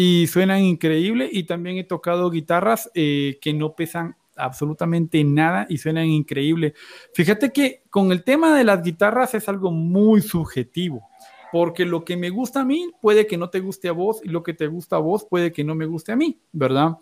[0.00, 1.28] y suenan increíble.
[1.32, 6.74] Y también he tocado guitarras eh, que no pesan absolutamente nada y suenan increíble.
[7.12, 11.08] Fíjate que con el tema de las guitarras es algo muy subjetivo,
[11.50, 14.28] porque lo que me gusta a mí puede que no te guste a vos y
[14.28, 16.92] lo que te gusta a vos puede que no me guste a mí, ¿verdad?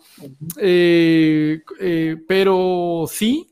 [0.59, 3.47] Eh, eh, pero sí,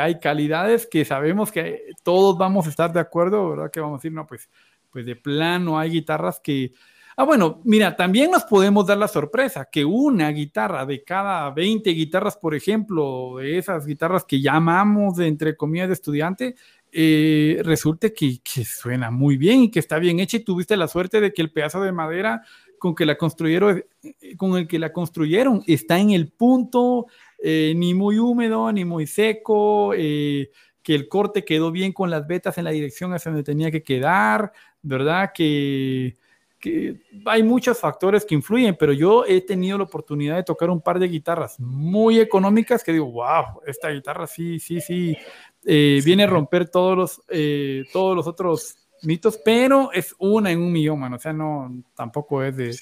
[0.00, 3.70] hay calidades que sabemos que todos vamos a estar de acuerdo, ¿verdad?
[3.70, 4.48] Que vamos a decir, no, pues,
[4.90, 6.72] pues de plano hay guitarras que
[7.18, 11.88] Ah, bueno, mira, también nos podemos dar la sorpresa que una guitarra de cada 20
[11.90, 16.56] guitarras, por ejemplo, de esas guitarras que llamamos de entre comillas de estudiante,
[16.92, 21.22] eh, resulte que, suena muy bien y que está bien hecha y tuviste la suerte
[21.22, 22.42] de que el pedazo de madera
[22.78, 27.06] con que la construyeron, eh, con el que la construyeron está en el punto,
[27.42, 32.58] eh, ni muy húmedo, ni muy seco, que el corte quedó bien con las vetas
[32.58, 34.52] en la dirección hacia donde tenía que quedar,
[34.82, 35.32] ¿verdad?
[35.34, 36.18] Que
[37.26, 40.98] hay muchos factores que influyen, pero yo he tenido la oportunidad de tocar un par
[40.98, 45.16] de guitarras muy económicas que digo, wow, esta guitarra sí, sí, sí,
[45.64, 50.60] eh, viene a romper todos los, eh, todos los otros mitos, pero es una en
[50.60, 52.76] un millón, o sea, no, tampoco es de...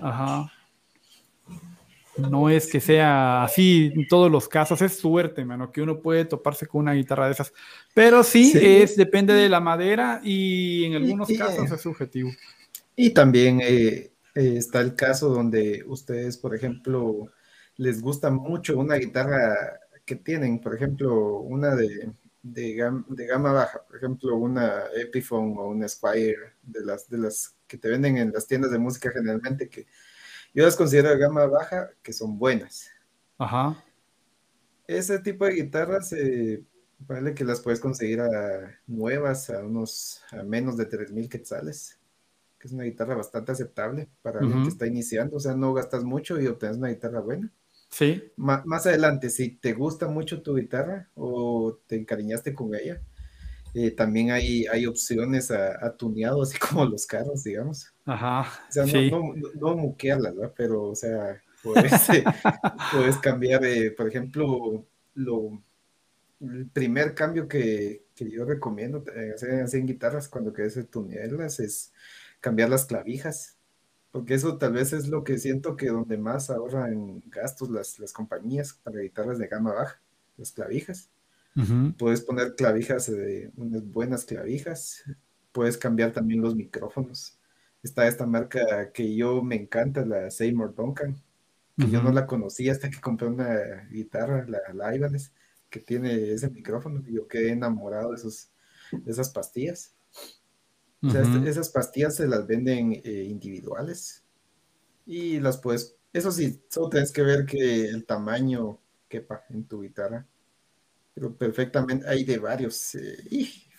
[0.00, 0.50] Ajá.
[2.18, 6.24] No es que sea así en todos los casos, es suerte, mano, que uno puede
[6.24, 7.52] toparse con una guitarra de esas.
[7.94, 12.30] Pero sí, es depende de la madera y en algunos casos es subjetivo.
[13.00, 17.30] Y también eh, eh, está el caso donde ustedes, por ejemplo,
[17.76, 22.10] les gusta mucho una guitarra que tienen, por ejemplo, una de,
[22.42, 27.78] de, gama baja, por ejemplo, una Epiphone o una Squire, de las, de las que
[27.78, 29.86] te venden en las tiendas de música generalmente, que
[30.52, 32.90] yo las considero de gama baja, que son buenas.
[33.38, 33.80] Ajá.
[34.88, 36.64] Ese tipo de guitarras, eh,
[37.06, 41.97] Vale que las puedes conseguir a nuevas a unos a menos de 3000 quetzales,
[42.58, 46.04] que es una guitarra bastante aceptable para alguien que está iniciando, o sea, no gastas
[46.04, 47.52] mucho y obtienes una guitarra buena.
[47.90, 48.22] Sí.
[48.36, 53.00] más adelante, si te gusta mucho tu guitarra o te encariñaste con ella,
[53.74, 57.92] eh, también hay, hay opciones a, tuneado, así como los carros, digamos.
[58.04, 58.40] Ajá.
[58.68, 60.52] O sea, no, no, no, ¿verdad?
[60.56, 62.24] Pero, o sea, puedes, eh,
[62.92, 64.84] puedes cambiar, eh, por ejemplo,
[65.14, 65.62] lo,
[66.40, 69.04] el primer cambio que, que yo recomiendo
[69.34, 71.92] hacer, en guitarras cuando quieres tunearlas es
[72.40, 73.58] cambiar las clavijas.
[74.10, 78.12] Porque eso tal vez es lo que siento que donde más ahorran gastos las, las
[78.12, 80.00] compañías para guitarras de gama baja,
[80.36, 81.10] las clavijas.
[81.98, 85.02] Puedes poner clavijas, de unas buenas clavijas.
[85.50, 87.36] Puedes cambiar también los micrófonos.
[87.82, 91.16] Está esta marca que yo me encanta, la Seymour Duncan,
[91.76, 95.10] que yo no la conocía hasta que compré una guitarra, la, la
[95.68, 97.02] que tiene ese micrófono.
[97.06, 98.50] Y yo quedé enamorado de, esos,
[99.04, 99.94] esas pastillas.
[101.00, 104.24] Este, esas pastillas se las venden eh, individuales
[105.06, 109.82] y las puedes, eso sí, solo tienes que ver que el tamaño quepa en tu
[109.82, 110.26] guitarra
[111.18, 113.16] pero perfectamente hay de varios, eh,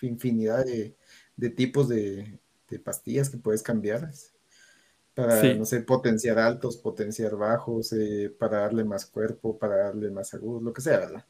[0.01, 2.38] infinidad de, tipos de,
[2.84, 4.11] pastillas que puedes cambiar
[5.15, 10.34] para, no sé, potenciar altos, potenciar bajos, eh, para darle más cuerpo, para darle más
[10.34, 11.26] agudo, lo que sea, ¿verdad?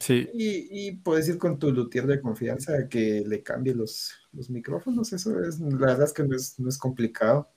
[0.00, 0.28] Sí.
[0.34, 5.40] Y, puedes ir con tu luthier de confianza que le cambie los, los micrófonos, eso
[5.40, 7.48] es, la verdad es que no es, no es complicado.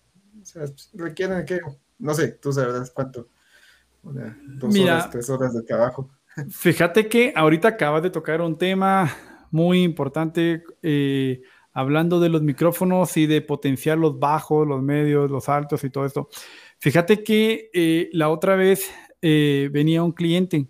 [0.41, 1.59] O sea, requieren que,
[1.97, 3.27] no sé, tú sabes cuánto,
[4.03, 6.09] una, dos horas, tres horas de trabajo.
[6.49, 9.13] Fíjate que ahorita acabas de tocar un tema
[9.51, 11.41] muy importante, eh,
[11.73, 16.05] hablando de los micrófonos y de potenciar los bajos, los medios, los altos y todo
[16.05, 16.29] esto.
[16.79, 18.89] Fíjate que eh, la otra vez
[19.21, 20.67] eh, venía un cliente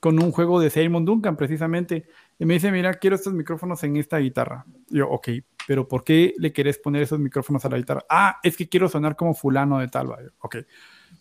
[0.00, 2.06] con un juego de Simon Duncan precisamente
[2.38, 4.64] y me dice, mira, quiero estos micrófonos en esta guitarra.
[4.90, 5.28] yo, ok,
[5.66, 8.04] pero ¿por qué le querés poner esos micrófonos a la guitarra?
[8.08, 10.08] Ah, es que quiero sonar como fulano de tal.
[10.40, 10.56] Ok,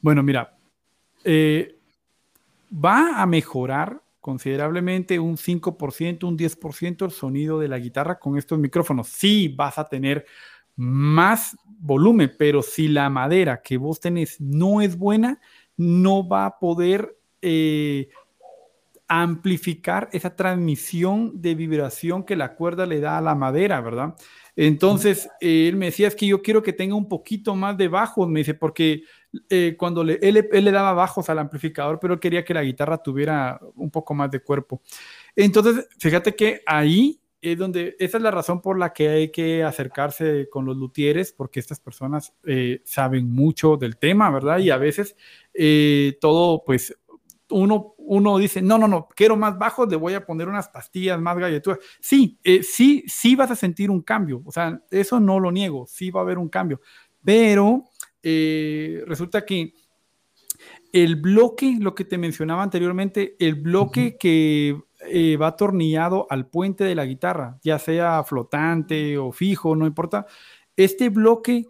[0.01, 0.55] bueno, mira,
[1.23, 1.79] eh,
[2.71, 8.59] va a mejorar considerablemente un 5%, un 10% el sonido de la guitarra con estos
[8.59, 9.07] micrófonos.
[9.07, 10.25] Sí, vas a tener
[10.75, 15.39] más volumen, pero si la madera que vos tenés no es buena,
[15.75, 18.09] no va a poder eh,
[19.07, 24.15] amplificar esa transmisión de vibración que la cuerda le da a la madera, ¿verdad?
[24.55, 28.27] Entonces, él me decía, es que yo quiero que tenga un poquito más de bajos,
[28.27, 29.03] me dice, porque
[29.49, 33.59] eh, cuando le, él, le daba bajos al amplificador, pero quería que la guitarra tuviera
[33.75, 34.81] un poco más de cuerpo.
[35.35, 39.63] Entonces, fíjate que ahí es donde, esa es la razón por la que hay que
[39.63, 44.57] acercarse con los luthieres, porque estas personas eh, saben mucho del tema, ¿verdad?
[44.57, 45.15] Y a veces
[45.53, 46.97] eh, todo, pues,
[47.49, 51.19] uno, uno dice, no, no, no, quiero más bajos, le voy a poner unas pastillas
[51.19, 51.79] más galletudas.
[51.99, 55.85] Sí, eh, sí, sí vas a sentir un cambio, o sea, eso no lo niego,
[55.87, 56.81] sí va a haber un cambio,
[57.23, 57.85] pero
[58.21, 59.73] eh, resulta que
[60.93, 66.83] el bloque, lo que te mencionaba anteriormente, el bloque que eh, va atornillado al puente
[66.83, 70.25] de la guitarra, ya sea flotante o fijo, no importa,
[70.75, 71.65] este bloque,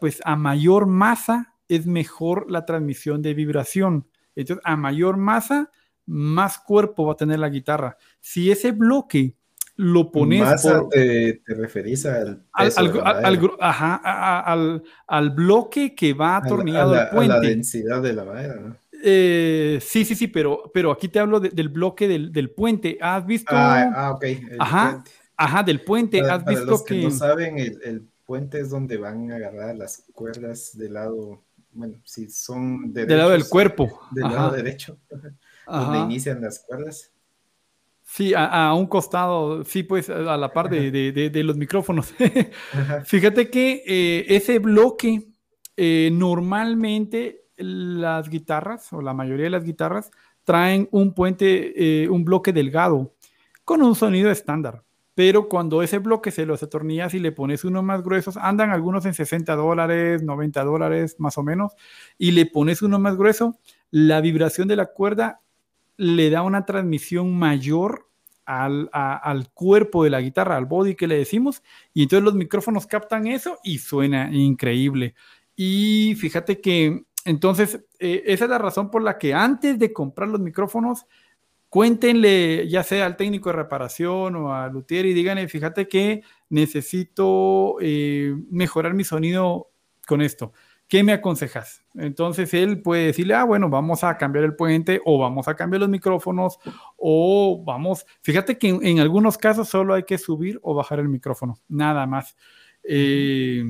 [0.00, 4.08] pues a mayor masa es mejor la transmisión de vibración.
[4.40, 5.70] Entonces, a mayor masa,
[6.06, 7.96] más cuerpo va a tener la guitarra.
[8.20, 9.34] Si ese bloque
[9.78, 10.40] lo pones.
[10.40, 12.44] Masa te, referís al,
[15.06, 17.32] al, bloque que va atornillado al puente.
[17.32, 18.76] A la densidad de la madera, ¿no?
[19.04, 22.98] Eh, sí, sí, sí, pero, pero aquí te hablo del bloque del, puente.
[23.00, 23.54] ¿Has visto?
[23.54, 24.24] Ah, ah ok.
[24.58, 25.04] ajá,
[25.36, 26.20] ajá, del puente.
[26.22, 30.04] ¿Has visto los que, no saben, el, el, puente es donde van a agarrar las
[30.12, 31.44] cuerdas del lado
[31.78, 34.00] bueno, si son del lado del cuerpo.
[34.10, 34.98] Del lado derecho,
[35.66, 37.12] donde inician las cuerdas.
[38.02, 42.12] Sí, a, un costado, sí, pues a la par de, los micrófonos.
[43.04, 45.28] Fíjate que eh, ese bloque,
[45.76, 50.10] eh, normalmente las guitarras, o la mayoría de las guitarras,
[50.42, 53.14] traen un puente, eh, un bloque delgado,
[53.62, 54.82] con un sonido estándar
[55.18, 59.04] pero cuando ese bloque se los atornillas y le pones unos más gruesos, andan algunos
[59.04, 61.72] en 60 dólares, 90 dólares más o menos,
[62.18, 63.58] y le pones uno más grueso,
[63.90, 65.40] la vibración de la cuerda
[65.96, 68.08] le da una transmisión mayor
[68.44, 72.86] al, al, cuerpo de la guitarra, al body que le decimos, y entonces los micrófonos
[72.86, 75.16] captan eso y suena increíble.
[75.56, 80.28] Y fíjate que entonces eh, esa es la razón por la que antes de comprar
[80.28, 81.06] los micrófonos,
[81.68, 87.76] cuéntenle ya sea al técnico de reparación o al luthier y díganle, fíjate que necesito
[87.80, 89.70] eh, mejorar mi sonido
[90.06, 90.52] con esto.
[90.88, 91.84] ¿qué me aconsejas?
[91.94, 95.80] Entonces él puede decirle, ah, bueno, vamos a cambiar el puente o vamos a cambiar
[95.80, 96.58] los micrófonos
[96.96, 101.58] o vamos, fíjate que en, algunos casos solo hay que subir o bajar el micrófono,
[101.68, 102.36] nada más.
[102.82, 103.64] Eh,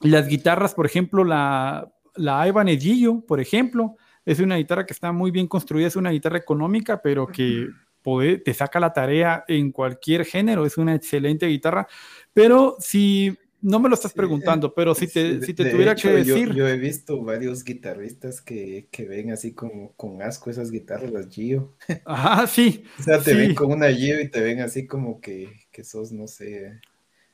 [0.00, 2.82] las guitarras, por ejemplo, la, la Ibanez
[3.26, 3.96] por ejemplo,
[4.30, 7.68] es una guitarra que está muy bien construida, es una guitarra económica, pero que
[8.44, 11.88] te saca la tarea en cualquier género, es una excelente guitarra.
[12.32, 16.54] Pero si no me lo estás preguntando, pero si te, si te tuviera que decir.
[16.54, 21.28] Yo, he visto varios guitarristas que, que ven así como con asco esas guitarras, las
[21.28, 21.74] Gio.
[22.04, 22.84] Ajá, sí.
[23.00, 26.12] o sea, te ven con una Gio y te ven así como que, que sos,
[26.12, 26.80] no sé,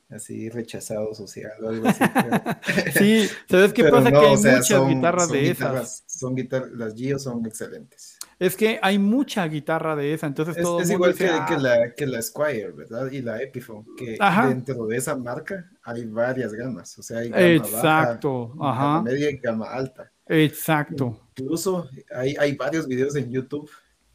[0.09, 2.03] así rechazado social o algo así.
[2.97, 4.11] sí, ¿sabes qué pasa?
[4.11, 6.03] que hay muchas guitarras de esas.
[6.07, 8.17] Son guitarras, las Gio son excelentes.
[8.39, 11.57] Es que hay mucha guitarra de esa, entonces es, todo es igual que, que, ah".
[11.59, 13.11] la, que la Squire, ¿verdad?
[13.11, 17.47] Y la Epiphone, que dentro de esa marca hay varias gamas, o sea, hay gama
[17.47, 18.83] Exacto, baja, Ajá.
[18.83, 20.11] gama media y gama alta.
[20.27, 21.19] Exacto.
[21.37, 23.69] Incluso hay, hay varios videos en YouTube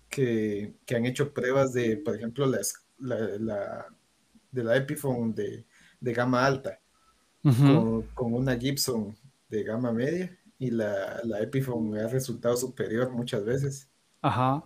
[0.09, 2.61] que, que, han hecho pruebas de, por ejemplo, la,
[2.99, 3.87] la,
[4.51, 5.65] de la Epiphone de,
[6.03, 6.79] de gama alta
[7.43, 9.17] con, con, una Gibson
[9.49, 13.89] de gama media y la, la Epiphone ha resultado superior muchas veces.
[14.21, 14.63] Ajá.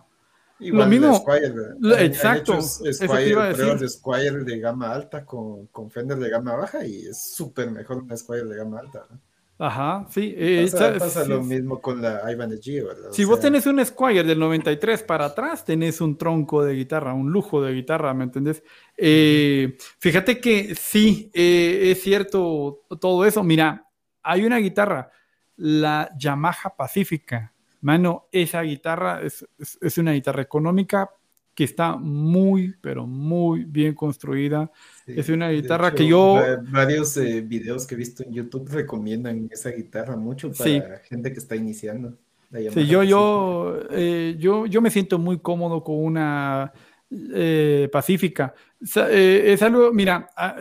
[0.59, 1.15] Igual lo mismo.
[1.15, 2.61] Squire, exacto.
[2.61, 7.35] Squire, pruebas de Squire de gama alta con, con Fender de gama baja y es
[7.35, 9.07] súper mejor una Squire de gama alta.
[9.59, 10.35] Ajá, sí.
[10.37, 13.11] Eh, pasa, lo mismo con la Ivan G, ¿verdad?
[13.11, 17.31] Si vos tenés un Squire del 93 para atrás, tenés un tronco de guitarra, un
[17.31, 18.63] lujo de guitarra, ¿me entendés?
[18.95, 23.43] Eh, fíjate que sí, eh, es cierto todo eso.
[23.43, 23.87] Mira,
[24.21, 25.09] hay una guitarra,
[25.55, 31.11] la Yamaha Pacífica, Mano, esa guitarra es, es, una guitarra económica
[31.57, 34.71] que está muy, pero muy bien construida.
[35.07, 36.39] es una guitarra que yo...
[36.69, 41.39] Varios eh, videos que he visto en YouTube recomiendan esa guitarra mucho para gente que
[41.39, 42.15] está iniciando.
[42.75, 46.71] Sí, yo, yo, eh, yo, yo me siento muy cómodo con una
[47.09, 48.53] eh, Pacífica.
[48.79, 50.57] es algo, mira, ah,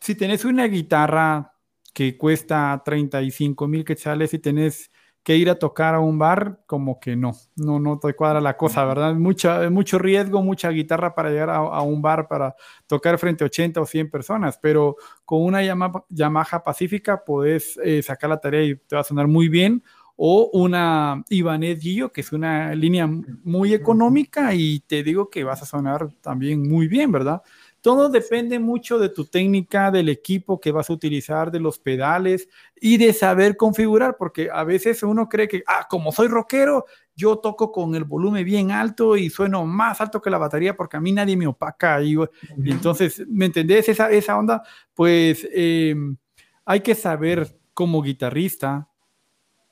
[0.00, 1.54] si tenés una guitarra
[1.94, 4.90] que cuesta 35 mil quetzales y tenés
[5.30, 8.56] que ir a tocar a un bar, como que no, no, no te cuadra la
[8.56, 9.14] cosa, ¿verdad?
[9.14, 12.56] Mucha, mucho riesgo, mucha guitarra para llegar a, un bar para
[12.88, 18.28] tocar frente a 80 o 100 personas, pero con una Yamaha, Pacífica puedes eh, sacar
[18.28, 19.84] la tarea y te va a sonar muy bien,
[20.16, 23.08] o una Ibanez Gillo, que es una línea
[23.44, 27.40] muy económica y te digo que vas a sonar también muy bien, ¿verdad?
[27.80, 32.48] Todo depende mucho de tu técnica, del equipo que vas a utilizar, de los pedales
[32.78, 36.84] y de saber configurar, porque a veces uno cree que, ah, como soy rockero,
[37.16, 40.96] yo toco con el volumen bien alto y sueno más alto que la batería porque
[40.96, 42.02] a mí nadie me opaca.
[42.02, 42.16] Y,
[42.64, 44.62] entonces, ¿me entendés esa, esa onda?
[44.94, 46.16] Pues em,
[46.64, 48.88] hay que saber como guitarrista,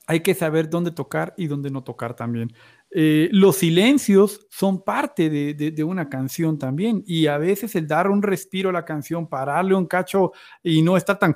[0.07, 2.53] hay que saber dónde tocar y dónde no tocar también.
[2.91, 8.23] Eh, los silencios son parte de, una canción también y a veces el dar un
[8.23, 10.33] respiro a la canción, pararle un cacho
[10.63, 11.35] y no estar tan,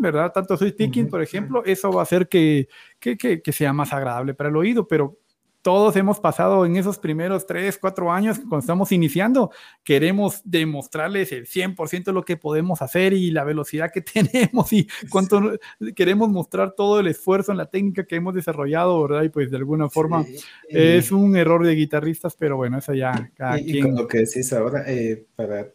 [0.00, 0.32] ¿verdad?
[0.32, 2.68] Tanto soy speaking, por ejemplo, eso va a hacer que,
[2.98, 5.18] que sea más agradable para el oído, pero
[5.66, 9.50] todos hemos pasado en esos primeros tres, cuatro años cuando estamos iniciando,
[9.82, 14.00] queremos demostrarles el 100% de lo que podemos hacer y la velocidad que
[14.30, 15.58] tenemos y cuánto
[15.96, 19.24] queremos mostrar todo el esfuerzo en la técnica que hemos desarrollado, ¿verdad?
[19.24, 20.24] Y pues de alguna forma
[20.68, 24.52] es un error de guitarristas, pero bueno, eso ya cada y, con lo que decís
[24.52, 25.66] ahora, eh, para,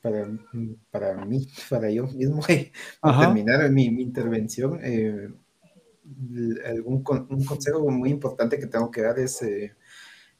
[0.00, 0.26] para,
[0.90, 2.40] para mí, para yo mismo,
[3.02, 5.28] para terminar mi, mi intervención, eh,
[6.64, 9.74] algún un consejo muy importante que tengo que dar es eh,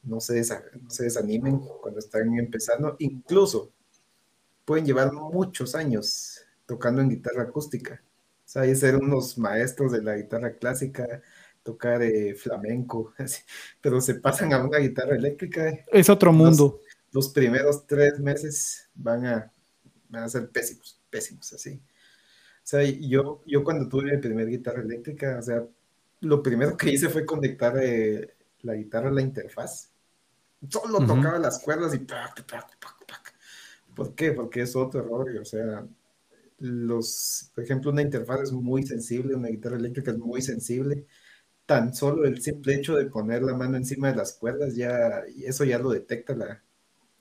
[0.03, 0.39] no, se
[0.81, 2.95] no se desanimen cuando están empezando.
[2.99, 3.71] Incluso
[4.65, 8.01] pueden llevar muchos años tocando en guitarra acústica.
[8.45, 11.21] O sea, hay ser unos maestros de la guitarra clásica,
[11.63, 13.13] tocar eh, flamenco,
[13.81, 15.85] pero se pasan a una guitarra eléctrica.
[15.91, 16.79] Es otro mundo.
[17.11, 19.51] Los, primeros tres meses van a,
[20.09, 21.81] van a ser pésimos, pésimos, así.
[22.69, 25.65] Sea, yo, yo cuando tuve mi primera guitarra eléctrica, o sea,
[26.19, 29.91] lo primero que hice fue conectar eh, la guitarra a la interfaz.
[30.69, 32.05] Solo tocaba las cuerdas y
[33.95, 34.33] ¿Por qué?
[34.33, 35.35] Porque es otro error.
[35.41, 35.83] O sea,
[36.59, 41.07] los, por ejemplo, una interfaz es muy sensible, una guitarra eléctrica es muy sensible.
[41.65, 45.63] Tan solo el simple hecho de poner la mano encima de las cuerdas, ya, eso
[45.63, 46.63] ya lo detecta la,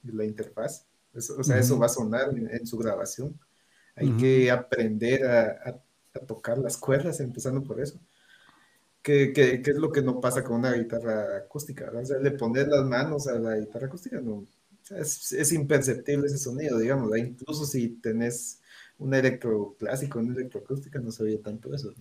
[0.03, 0.85] la interfaz.
[1.15, 3.41] o sea, eso va a sonar en su grabación.
[3.99, 5.81] Hay que aprender a,
[6.27, 8.01] tocar las cuerdas, empezando por eso.
[9.03, 9.33] ¿Qué,
[9.65, 11.91] es lo que no pasa con una guitarra acústica?
[11.95, 14.47] O sea, le pones las manos a la guitarra acústica, no,
[14.91, 17.17] es, imperceptible ese sonido, digamos.
[17.17, 18.61] Incluso si tenés
[18.99, 21.95] un electroclásico, una electroacústica, no sabía tanto eso.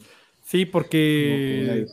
[0.48, 1.86] Sí, porque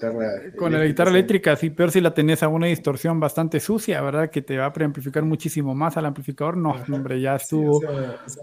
[0.56, 4.30] con la guitarra, eléctrica, sí, peor si la tenés a una distorsión bastante sucia, ¿verdad?
[4.30, 6.56] Que te va a preamplificar muchísimo más al amplificador.
[6.56, 7.82] No, hombre, ya estuvo.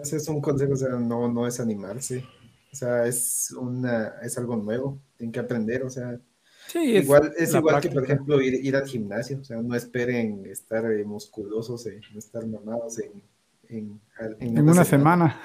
[0.04, 2.26] ese es un consejo, o sea, no, no es animarse.
[2.74, 6.20] O sea, es, una, es algo nuevo, tienen que aprender, o sea.
[6.68, 9.76] Sí, es igual, es igual que, por ejemplo, ir, ir, al gimnasio, o sea, no
[9.76, 13.24] esperen estar eh, musculosos, eh, no estar mamados en,
[13.70, 14.02] en,
[14.42, 15.40] en, una, semana.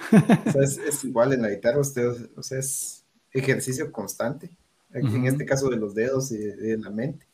[0.44, 3.05] O sea, es, es, igual en la guitarra, usted, o sea, es
[3.38, 4.50] ejercicio constante,
[4.92, 7.26] en este caso de los dedos y de, la mente.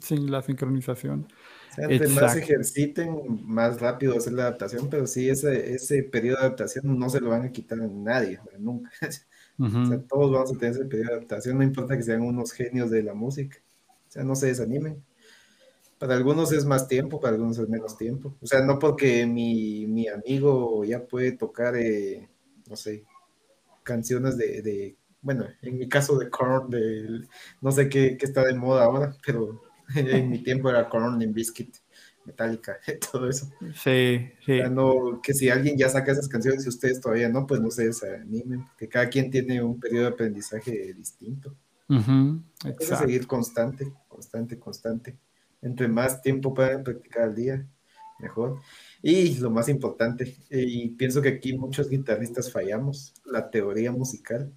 [0.00, 1.28] Sin la sincronización.
[1.76, 6.98] entre más ejerciten, más rápido ser la adaptación, pero sí, ese, ese periodo de adaptación
[6.98, 8.90] no se lo van a quitar a nadie, nunca.
[9.58, 12.52] o sea, todos vamos a tener ese periodo de adaptación, no importa que sean unos
[12.52, 13.58] genios de la música.
[14.08, 15.02] O sea, no se desanimen.
[15.98, 18.36] Para algunos es más tiempo, para algunos es menos tiempo.
[18.42, 22.28] O sea, no porque mi, mi amigo ya puede tocar, eh,
[22.68, 23.04] no sé,
[23.84, 27.26] canciones de bueno, en mi caso de Korn, de,
[27.60, 29.62] no sé qué, está de moda ahora, pero
[29.94, 31.76] en mi tiempo era Korn, Biscuit,
[32.24, 32.76] Metallica,
[33.12, 33.50] todo eso.
[33.74, 34.60] Sí, sí.
[35.22, 38.66] que si alguien ya saca esas canciones y ustedes todavía no, pues no se desanimen,
[38.66, 41.54] porque cada quien tiene un periodo de aprendizaje distinto.
[41.88, 45.18] Hay que seguir constante, constante, constante.
[45.60, 47.66] Entre más tiempo puedan practicar al día,
[48.18, 48.60] mejor.
[49.02, 54.52] Y lo más importante, y pienso que aquí muchos guitarristas fallamos, la teoría musical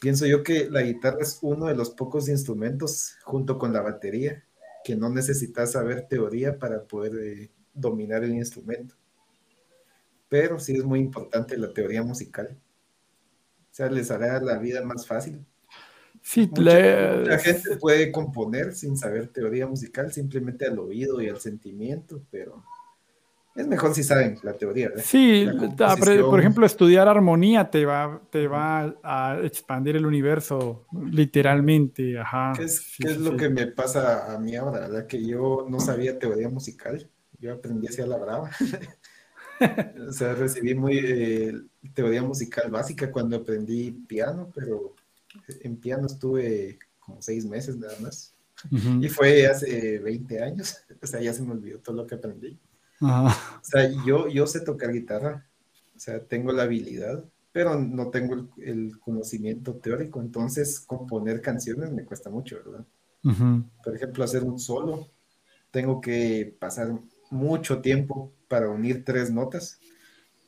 [0.00, 4.44] pienso yo que la guitarra es uno de los pocos instrumentos, junto con la batería,
[4.84, 8.94] que no necesitas saber teoría para poder eh, dominar el instrumento.
[10.28, 12.56] Pero sí es muy importante la teoría musical.
[13.70, 15.44] O sea, les hará la vida más fácil.
[16.22, 22.20] Sí, la gente puede componer sin saber teoría musical, simplemente al oído y al sentimiento,
[22.30, 22.64] pero
[23.56, 24.90] es mejor si saben la teoría.
[24.98, 25.46] Sí,
[25.76, 32.18] por ejemplo, estudiar armonía te va, te va a expandir el universo literalmente.
[32.18, 32.52] Ajá.
[32.54, 34.80] ¿Qué es, lo que me pasa a mí ahora?
[34.80, 35.06] ¿verdad?
[35.06, 37.08] Que yo no sabía teoría musical.
[37.38, 38.50] Yo aprendí hacia la brava.
[40.08, 41.54] o sea, recibí muy eh,
[41.94, 44.94] teoría musical básica cuando aprendí piano, pero
[45.60, 48.34] en piano estuve como seis meses nada más.
[49.00, 50.76] Y fue hace 20 años.
[51.02, 52.58] O sea, ya se me olvidó todo lo que aprendí.
[53.00, 53.30] O
[53.62, 55.46] sea, yo, yo sé tocar guitarra,
[55.94, 62.04] o sea, tengo la habilidad, pero no tengo el, conocimiento teórico, entonces componer canciones me
[62.04, 62.84] cuesta mucho, ¿verdad?
[63.82, 65.08] Por ejemplo, hacer un solo,
[65.70, 66.92] tengo que pasar
[67.30, 69.80] mucho tiempo para unir tres notas,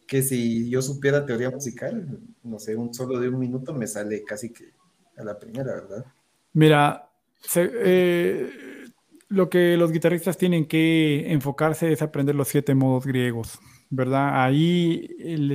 [0.06, 4.22] que si yo supiera teoría musical, no sé, un solo de un minuto me sale
[4.22, 4.72] casi que
[5.16, 6.04] a la primera, ¿verdad?
[6.52, 7.10] Mira,
[7.56, 8.77] eh,
[9.28, 13.58] lo que los guitarristas tienen que enfocarse es aprender los siete modos griegos,
[13.90, 14.42] ¿verdad?
[14.42, 15.08] Ahí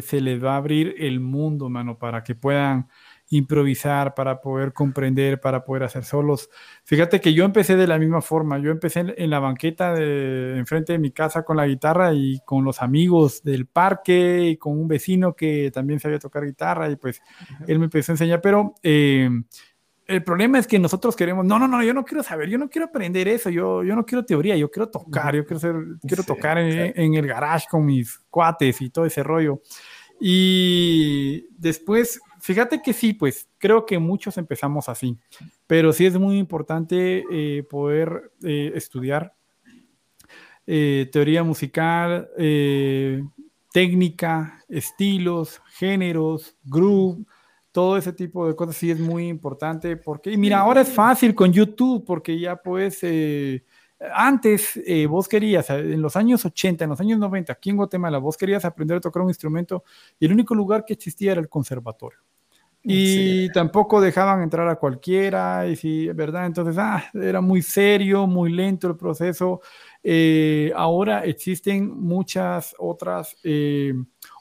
[0.03, 2.87] se les va a abrir el mundo, mano, para que puedan
[3.29, 6.49] improvisar, para poder comprender, para poder hacer solos.
[6.83, 10.93] Fíjate que yo empecé de la misma forma, yo empecé en, la banqueta de enfrente
[10.93, 14.87] de mi casa con la guitarra y con los amigos del parque y con un
[14.87, 17.21] vecino que también sabía tocar guitarra y pues
[17.67, 18.75] él me empezó a enseñar, pero...
[18.83, 19.29] Eh,
[20.05, 22.69] el problema es que nosotros queremos, no, no, no, yo no quiero saber, yo no
[22.69, 25.75] quiero aprender eso, yo, yo no quiero teoría, yo quiero tocar, yo quiero, ser,
[26.05, 29.61] quiero tocar en, el garage con mis cuates y todo ese rollo.
[30.19, 35.17] Y después, fíjate que sí, pues creo que muchos empezamos así,
[35.67, 39.33] pero sí es muy importante eh, poder eh, estudiar
[40.67, 42.29] eh, teoría musical,
[43.71, 47.25] técnica, estilos, géneros, groove
[47.73, 51.33] todo ese tipo de cosas sí es muy importante porque, y mira, ahora es fácil
[51.33, 53.65] con YouTube porque ya pues, eh,
[54.13, 58.19] antes eh, vos querías, en los años 80, en los años 90, aquí en Guatemala,
[58.19, 59.83] vos querías aprender a tocar un instrumento
[60.19, 62.19] y el único lugar que existía era el conservatorio.
[62.85, 66.45] Y tampoco dejaban entrar a cualquiera, y sí, ¿verdad?
[66.45, 69.61] Entonces, ah, era muy serio, muy lento el proceso.
[70.03, 73.93] Eh, ahora existen muchas otras eh,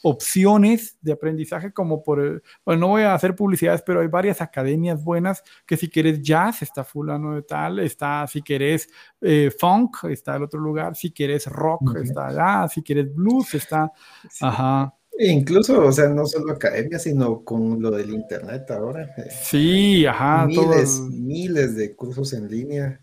[0.02, 5.02] opciones de aprendizaje, como por, bueno, no voy a hacer publicidades, pero hay varias academias
[5.02, 8.88] buenas que si quieres jazz, está fulano de tal, está si quieres
[9.20, 13.92] eh, funk, está el otro lugar, si quieres rock, está allá, si quieres blues, está,
[14.40, 14.94] ajá.
[15.18, 19.14] E incluso, o sea, no solo academia, sino con lo del internet ahora.
[19.30, 20.46] Sí, ajá.
[20.46, 22.98] Miles, miles de cursos en línea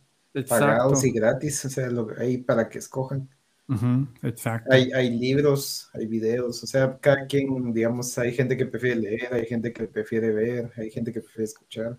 [0.47, 3.29] pagados y gratis, o sea, ahí para que escojan.
[4.23, 4.73] Exacto.
[4.73, 9.33] Hay, hay, libros, hay videos, o sea, cada quien, digamos, hay gente que prefiere leer,
[9.33, 11.97] hay gente que prefiere ver, hay gente que prefiere escuchar.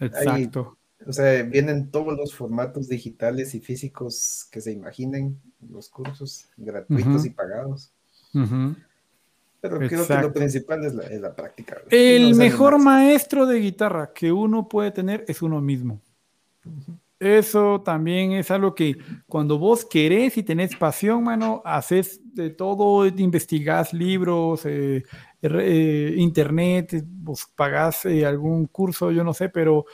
[0.00, 0.76] exacto.
[1.06, 7.24] o sea, vienen todos los formatos digitales y físicos que se imaginen, los cursos gratuitos
[7.24, 7.90] y pagados.
[9.60, 11.78] Pero creo que lo principal es la, práctica.
[11.90, 16.00] El mejor maestro de guitarra que uno puede tener es uno mismo.
[17.20, 18.96] Eso también es algo que
[19.26, 25.02] cuando vos querés y tenés pasión, mano, haces de todo, investigás libros, eh,
[25.42, 29.84] eh, internet, vos pagás eh, algún curso, yo no sé, pero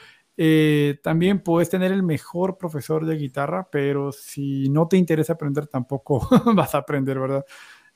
[1.02, 6.28] también puedes tener el mejor profesor de guitarra, pero si no te interesa aprender, tampoco
[6.56, 7.44] vas a aprender, ¿verdad?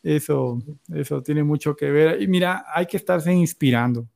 [0.02, 0.58] Eso,
[0.94, 2.22] eso tiene mucho que ver.
[2.22, 4.06] Y mira, hay que estarse inspirando.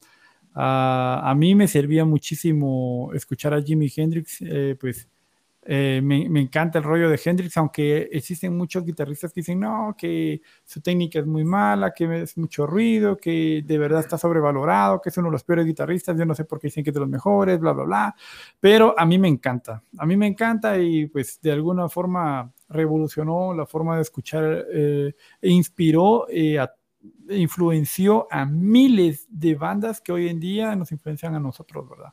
[0.54, 5.08] A mí me servía muchísimo escuchar a Jimi Hendrix, eh, pues
[5.64, 10.42] eh, me, encanta el rollo de Hendrix, aunque existen muchos guitarristas que dicen, no, que
[10.64, 15.10] su técnica es muy mala, que es mucho ruido, que de verdad está sobrevalorado, que
[15.10, 17.00] es uno de los peores guitarristas, yo no sé por qué dicen que es de
[17.00, 18.14] los mejores, bla, bla, bla,
[18.58, 23.54] pero a mí me encanta, a mí me encanta y pues de alguna forma revolucionó
[23.54, 26.26] la forma de escuchar eh, e inspiró
[26.60, 26.74] a
[27.28, 32.12] influenció a miles de bandas que hoy en día nos influencian a nosotros, ¿verdad?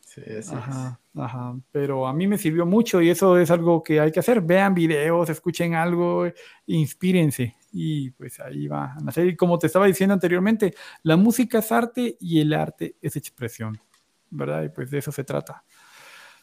[0.00, 0.54] Sí, sí.
[0.54, 1.58] Ajá, ajá.
[1.70, 4.42] Pero a mí me sirvió mucho y eso es algo que hay que hacer.
[4.42, 6.26] Vean videos, escuchen algo,
[6.66, 7.56] inspírense.
[7.72, 9.26] Y pues ahí va a nacer.
[9.26, 13.80] Y como te estaba diciendo anteriormente, la música es arte y el arte es expresión,
[14.28, 14.64] ¿verdad?
[14.64, 15.64] Y pues de eso se trata.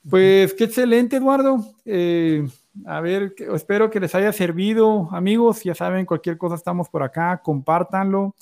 [0.08, 1.64] Pues qué excelente, Eduardo.
[1.86, 2.48] Eh,
[2.86, 5.64] a ver, espero que les haya servido, amigos.
[5.64, 8.36] Ya saben, cualquier cosa estamos por acá, compártanlo.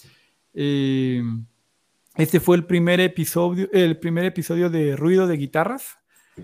[0.54, 1.24] Eh,
[2.16, 5.98] este fue el primer episodio, el primer episodio de Ruido de Guitarras.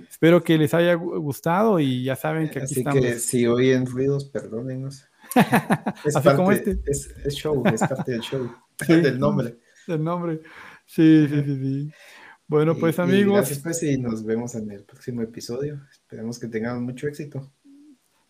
[0.09, 4.25] Espero que les haya gustado y ya saben que aquí Así que si oyen ruidos,
[4.25, 5.05] perdónenos.
[6.05, 6.79] Es, Así como este.
[6.85, 8.51] es, show, es parte del show,
[8.87, 9.57] del nombre.
[9.87, 10.41] Del nombre.
[10.85, 11.91] Sí, sí, sí, sí.
[12.47, 13.35] Bueno, pues amigos.
[13.35, 15.81] gracias pues y nos vemos en el próximo episodio.
[15.91, 17.51] Esperemos que tengamos mucho éxito.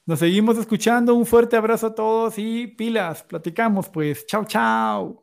[0.05, 1.15] Nos seguimos escuchando.
[1.15, 3.23] Un fuerte abrazo a todos y pilas.
[3.23, 4.25] Platicamos pues.
[4.25, 5.22] Chao, chao.